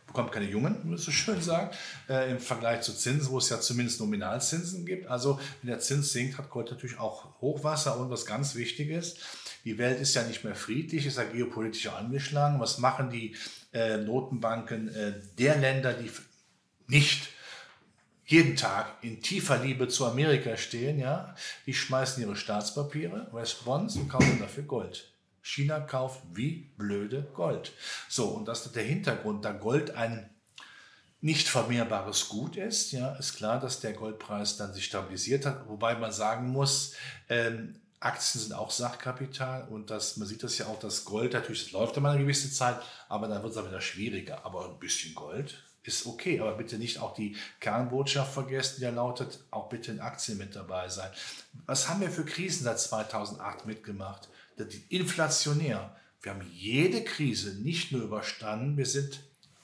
bekommt 0.09 0.33
keine 0.33 0.47
Jungen, 0.47 0.77
man 0.85 0.99
so 0.99 1.13
schön 1.13 1.41
sagt, 1.41 1.77
äh, 2.09 2.31
im 2.33 2.41
Vergleich 2.41 2.81
zu 2.81 2.93
Zinsen, 2.93 3.31
wo 3.31 3.39
es 3.39 3.49
ja 3.51 3.61
zumindest 3.61 4.01
Nominalzinsen 4.01 4.85
gibt. 4.85 5.07
Also 5.07 5.39
wenn 5.63 5.71
der 5.71 5.79
Zins 5.79 6.13
sinkt, 6.13 6.39
hat 6.39 6.51
Gold 6.51 6.71
natürlich 6.71 6.99
auch 6.99 7.41
Hochwasser 7.41 8.01
und 8.01 8.11
was 8.11 8.27
ganz 8.27 8.57
wichtig 8.57 8.91
ist, 8.91 9.19
die 9.65 9.79
Welt 9.79 10.01
ist 10.01 10.15
ja 10.15 10.25
nicht 10.25 10.45
mehr 10.45 10.55
friedlich, 10.55 11.07
ist 11.07 11.19
ja 11.19 11.25
geopolitisch 11.25 11.87
angeschlagen. 11.89 12.59
Was 12.59 12.79
machen 12.79 13.11
die 13.11 13.37
äh, 13.73 13.99
Notenbanken 13.99 14.89
äh, 14.89 15.13
der 15.39 15.57
Länder, 15.57 15.93
die 15.93 16.11
nicht 16.87 17.29
jeden 18.25 18.57
Tag 18.57 18.97
in 19.03 19.23
tiefer 19.23 19.59
Liebe 19.59 19.89
zu 19.89 20.07
Amerika 20.07 20.57
stehen, 20.57 20.99
ja, 20.99 21.35
die 21.67 21.75
schmeißen 21.75 22.23
ihre 22.23 22.37
Staatspapiere, 22.37 23.31
Bonds 23.65 23.97
und 23.97 24.09
kaufen 24.09 24.39
dafür 24.39 24.65
Gold. 24.65 25.13
China 25.49 25.81
kauft 25.81 26.21
wie 26.35 26.71
blöde 26.77 27.23
Gold. 27.35 27.73
So, 28.09 28.27
und 28.29 28.47
das 28.47 28.67
ist 28.67 28.77
der 28.77 28.85
Hintergrund, 28.85 29.45
da 29.45 29.53
Gold 29.53 29.93
ein 29.93 30.29
nicht 31.21 31.49
vermehrbares 31.49 32.29
Gut 32.29 32.57
ist, 32.57 32.93
ja, 32.93 33.17
ist 33.17 33.37
klar, 33.37 33.59
dass 33.59 33.81
der 33.81 33.95
Goldpreis 33.95 34.57
dann 34.57 34.75
sich 34.75 34.85
stabilisiert 34.85 35.47
hat, 35.47 35.67
wobei 35.69 35.97
man 35.97 36.13
sagen 36.13 36.49
muss, 36.49 36.95
ähm, 37.29 37.81
Aktien 37.99 38.43
sind 38.43 38.53
auch 38.53 38.71
Sachkapital 38.71 39.67
und 39.69 39.91
das, 39.91 40.19
man 40.19 40.29
sieht 40.29 40.45
das 40.45 40.59
ja 40.59 40.67
auch, 40.67 40.79
dass 40.79 41.05
Gold 41.05 41.33
natürlich, 41.33 41.65
das 41.65 41.73
läuft 41.73 41.97
immer 41.97 42.11
eine 42.11 42.21
gewisse 42.21 42.53
Zeit, 42.53 42.81
aber 43.09 43.27
dann 43.27 43.43
wird 43.43 43.53
es 43.53 43.59
auch 43.59 43.67
wieder 43.67 43.81
schwieriger. 43.81 44.45
Aber 44.45 44.67
ein 44.67 44.79
bisschen 44.79 45.15
Gold 45.17 45.65
ist 45.83 46.07
okay, 46.07 46.39
aber 46.39 46.53
bitte 46.53 46.79
nicht 46.79 47.01
auch 47.01 47.15
die 47.15 47.37
Kernbotschaft 47.59 48.33
vergessen, 48.35 48.77
die 48.79 48.85
ja 48.85 48.91
lautet, 48.91 49.41
auch 49.51 49.69
bitte 49.69 49.91
in 49.91 50.01
Aktien 50.01 50.39
mit 50.39 50.55
dabei 50.55 50.89
sein. 50.89 51.11
Was 51.67 51.89
haben 51.89 52.01
wir 52.01 52.11
für 52.11 52.25
Krisen 52.25 52.65
seit 52.65 52.79
2008 52.79 53.67
mitgemacht? 53.67 54.29
Inflationär. 54.89 55.95
Wir 56.23 56.33
haben 56.33 56.47
jede 56.53 57.05
Krise 57.05 57.61
nicht 57.63 57.93
nur 57.93 58.03
überstanden, 58.03 58.77
wir 58.77 58.87
sind 58.87 59.21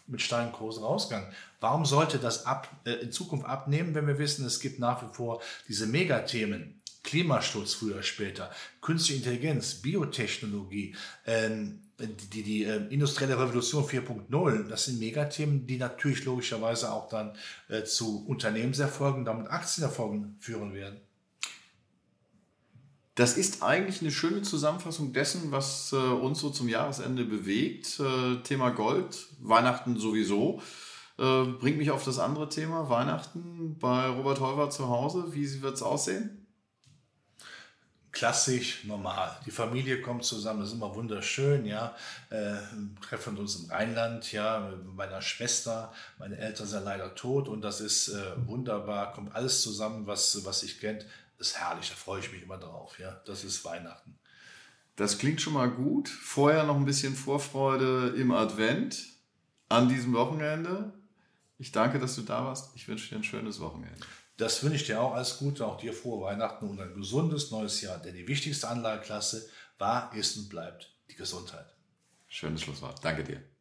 mit 0.07 0.21
Steinkursen 0.21 0.85
rausgegangen. 0.85 1.33
Warum 1.61 1.85
sollte 1.87 2.19
das 2.19 2.47
ab, 2.47 2.69
äh, 2.85 2.93
in 2.93 3.13
Zukunft 3.13 3.47
abnehmen, 3.47 3.95
wenn 3.95 4.07
wir 4.07 4.19
wissen, 4.19 4.45
es 4.45 4.61
gibt 4.61 4.79
nach 4.79 5.03
wie 5.03 5.15
vor 5.15 5.41
diese 5.69 5.87
Megathemen? 5.87 6.81
Klimaschutz 7.03 7.75
früher, 7.75 8.03
später, 8.03 8.51
künstliche 8.81 9.19
Intelligenz, 9.19 9.75
Biotechnologie, 9.75 10.97
ähm, 11.27 11.81
die, 11.99 12.43
die 12.43 12.65
äh, 12.65 12.87
industrielle 12.89 13.39
Revolution 13.39 13.85
4.0, 13.85 14.69
das 14.69 14.87
sind 14.87 14.99
Megathemen, 14.99 15.67
die 15.67 15.77
natürlich 15.77 16.25
logischerweise 16.25 16.91
auch 16.91 17.09
dann 17.09 17.37
äh, 17.69 17.85
zu 17.85 18.25
Unternehmenserfolgen, 18.27 19.25
damit 19.25 19.49
Aktienerfolgen 19.49 20.37
führen 20.41 20.75
werden. 20.75 21.01
Das 23.15 23.37
ist 23.37 23.63
eigentlich 23.63 24.01
eine 24.01 24.11
schöne 24.11 24.43
Zusammenfassung 24.43 25.13
dessen, 25.13 25.53
was 25.53 25.93
äh, 25.93 25.97
uns 25.97 26.41
so 26.41 26.51
zum 26.51 26.69
Jahresende 26.69 27.25
bewegt. 27.25 28.01
Äh, 28.01 28.43
Thema 28.43 28.71
Gold, 28.71 29.29
Weihnachten 29.41 29.97
sowieso. 29.99 30.61
Äh, 31.19 31.45
bringt 31.45 31.79
mich 31.79 31.93
auf 31.93 32.05
das 32.05 32.19
andere 32.19 32.49
Thema, 32.49 32.89
Weihnachten 32.89 33.79
bei 33.79 34.09
Robert 34.09 34.41
Heuwer 34.41 34.71
zu 34.71 34.89
Hause. 34.89 35.33
Wie 35.33 35.63
wird 35.63 35.75
es 35.75 35.83
aussehen? 35.83 36.45
klassisch, 38.15 38.85
normal. 38.85 39.37
Die 39.45 39.51
Familie 39.51 40.01
kommt 40.01 40.25
zusammen, 40.25 40.61
das 40.61 40.71
ist 40.71 40.77
immer 40.77 40.95
wunderschön, 40.95 41.67
ja. 41.67 41.95
Äh, 42.31 42.55
treffen 43.03 43.37
uns 43.37 43.57
im 43.57 43.71
Rheinland, 43.71 44.33
ja, 44.33 44.61
mit 44.61 44.95
meiner 44.95 45.21
Schwester. 45.21 45.93
Meine 46.19 46.39
Eltern 46.39 46.67
sind 46.67 46.85
leider 46.85 47.15
tot 47.15 47.49
und 47.49 47.61
das 47.63 47.81
ist 47.81 48.09
äh, 48.09 48.47
wunderbar, 48.47 49.13
kommt 49.13 49.35
alles 49.35 49.61
zusammen, 49.63 50.07
was, 50.07 50.45
was 50.47 50.63
ich 50.63 50.81
kennt 50.81 51.05
ist 51.39 51.59
herrlich, 51.59 51.89
da 51.89 51.95
freue 51.95 52.21
ich 52.21 52.33
mich 52.33 52.43
immer 52.43 52.59
drauf. 52.59 52.99
Ja, 52.99 53.23
das 53.27 53.45
ist 53.45 53.65
Weihnachten. 53.65 54.19
Das 54.97 55.19
klingt 55.19 55.41
schon 55.41 55.55
mal 55.55 55.71
gut. 55.71 56.09
Vorher 56.09 56.65
noch 56.65 56.77
ein 56.77 56.85
bisschen 56.85 57.17
Vorfreude 57.17 58.15
im 58.17 58.31
Advent 58.31 59.05
an 59.69 59.89
diesem 59.89 60.13
Wochenende. 60.15 60.93
Ich 61.59 61.73
danke, 61.73 61.99
dass 61.99 62.15
du 62.15 62.23
da 62.23 62.45
warst. 62.45 62.75
Ich 62.77 62.87
wünsche 62.87 63.09
dir 63.09 63.17
ein 63.17 63.25
schönes 63.25 63.61
Wochenende. 63.61 64.01
Das 64.37 64.63
wünsche 64.63 64.77
ich 64.77 64.87
dir 64.87 65.01
auch 65.01 65.15
alles 65.15 65.39
Gute, 65.39 65.67
auch 65.67 65.79
dir 65.79 65.93
frohe 65.93 66.25
Weihnachten 66.25 66.69
und 66.69 66.81
ein 66.81 66.95
gesundes 66.95 67.51
neues 67.51 67.81
Jahr. 67.81 67.99
Denn 67.99 68.15
die 68.15 68.27
wichtigste 68.27 68.69
Anlageklasse 68.69 69.49
war, 69.79 70.13
ist 70.15 70.37
und 70.37 70.49
bleibt 70.49 70.93
die 71.11 71.15
Gesundheit. 71.15 71.75
Schönes 72.29 72.63
Schlusswort. 72.63 73.05
Danke 73.05 73.23
dir. 73.23 73.54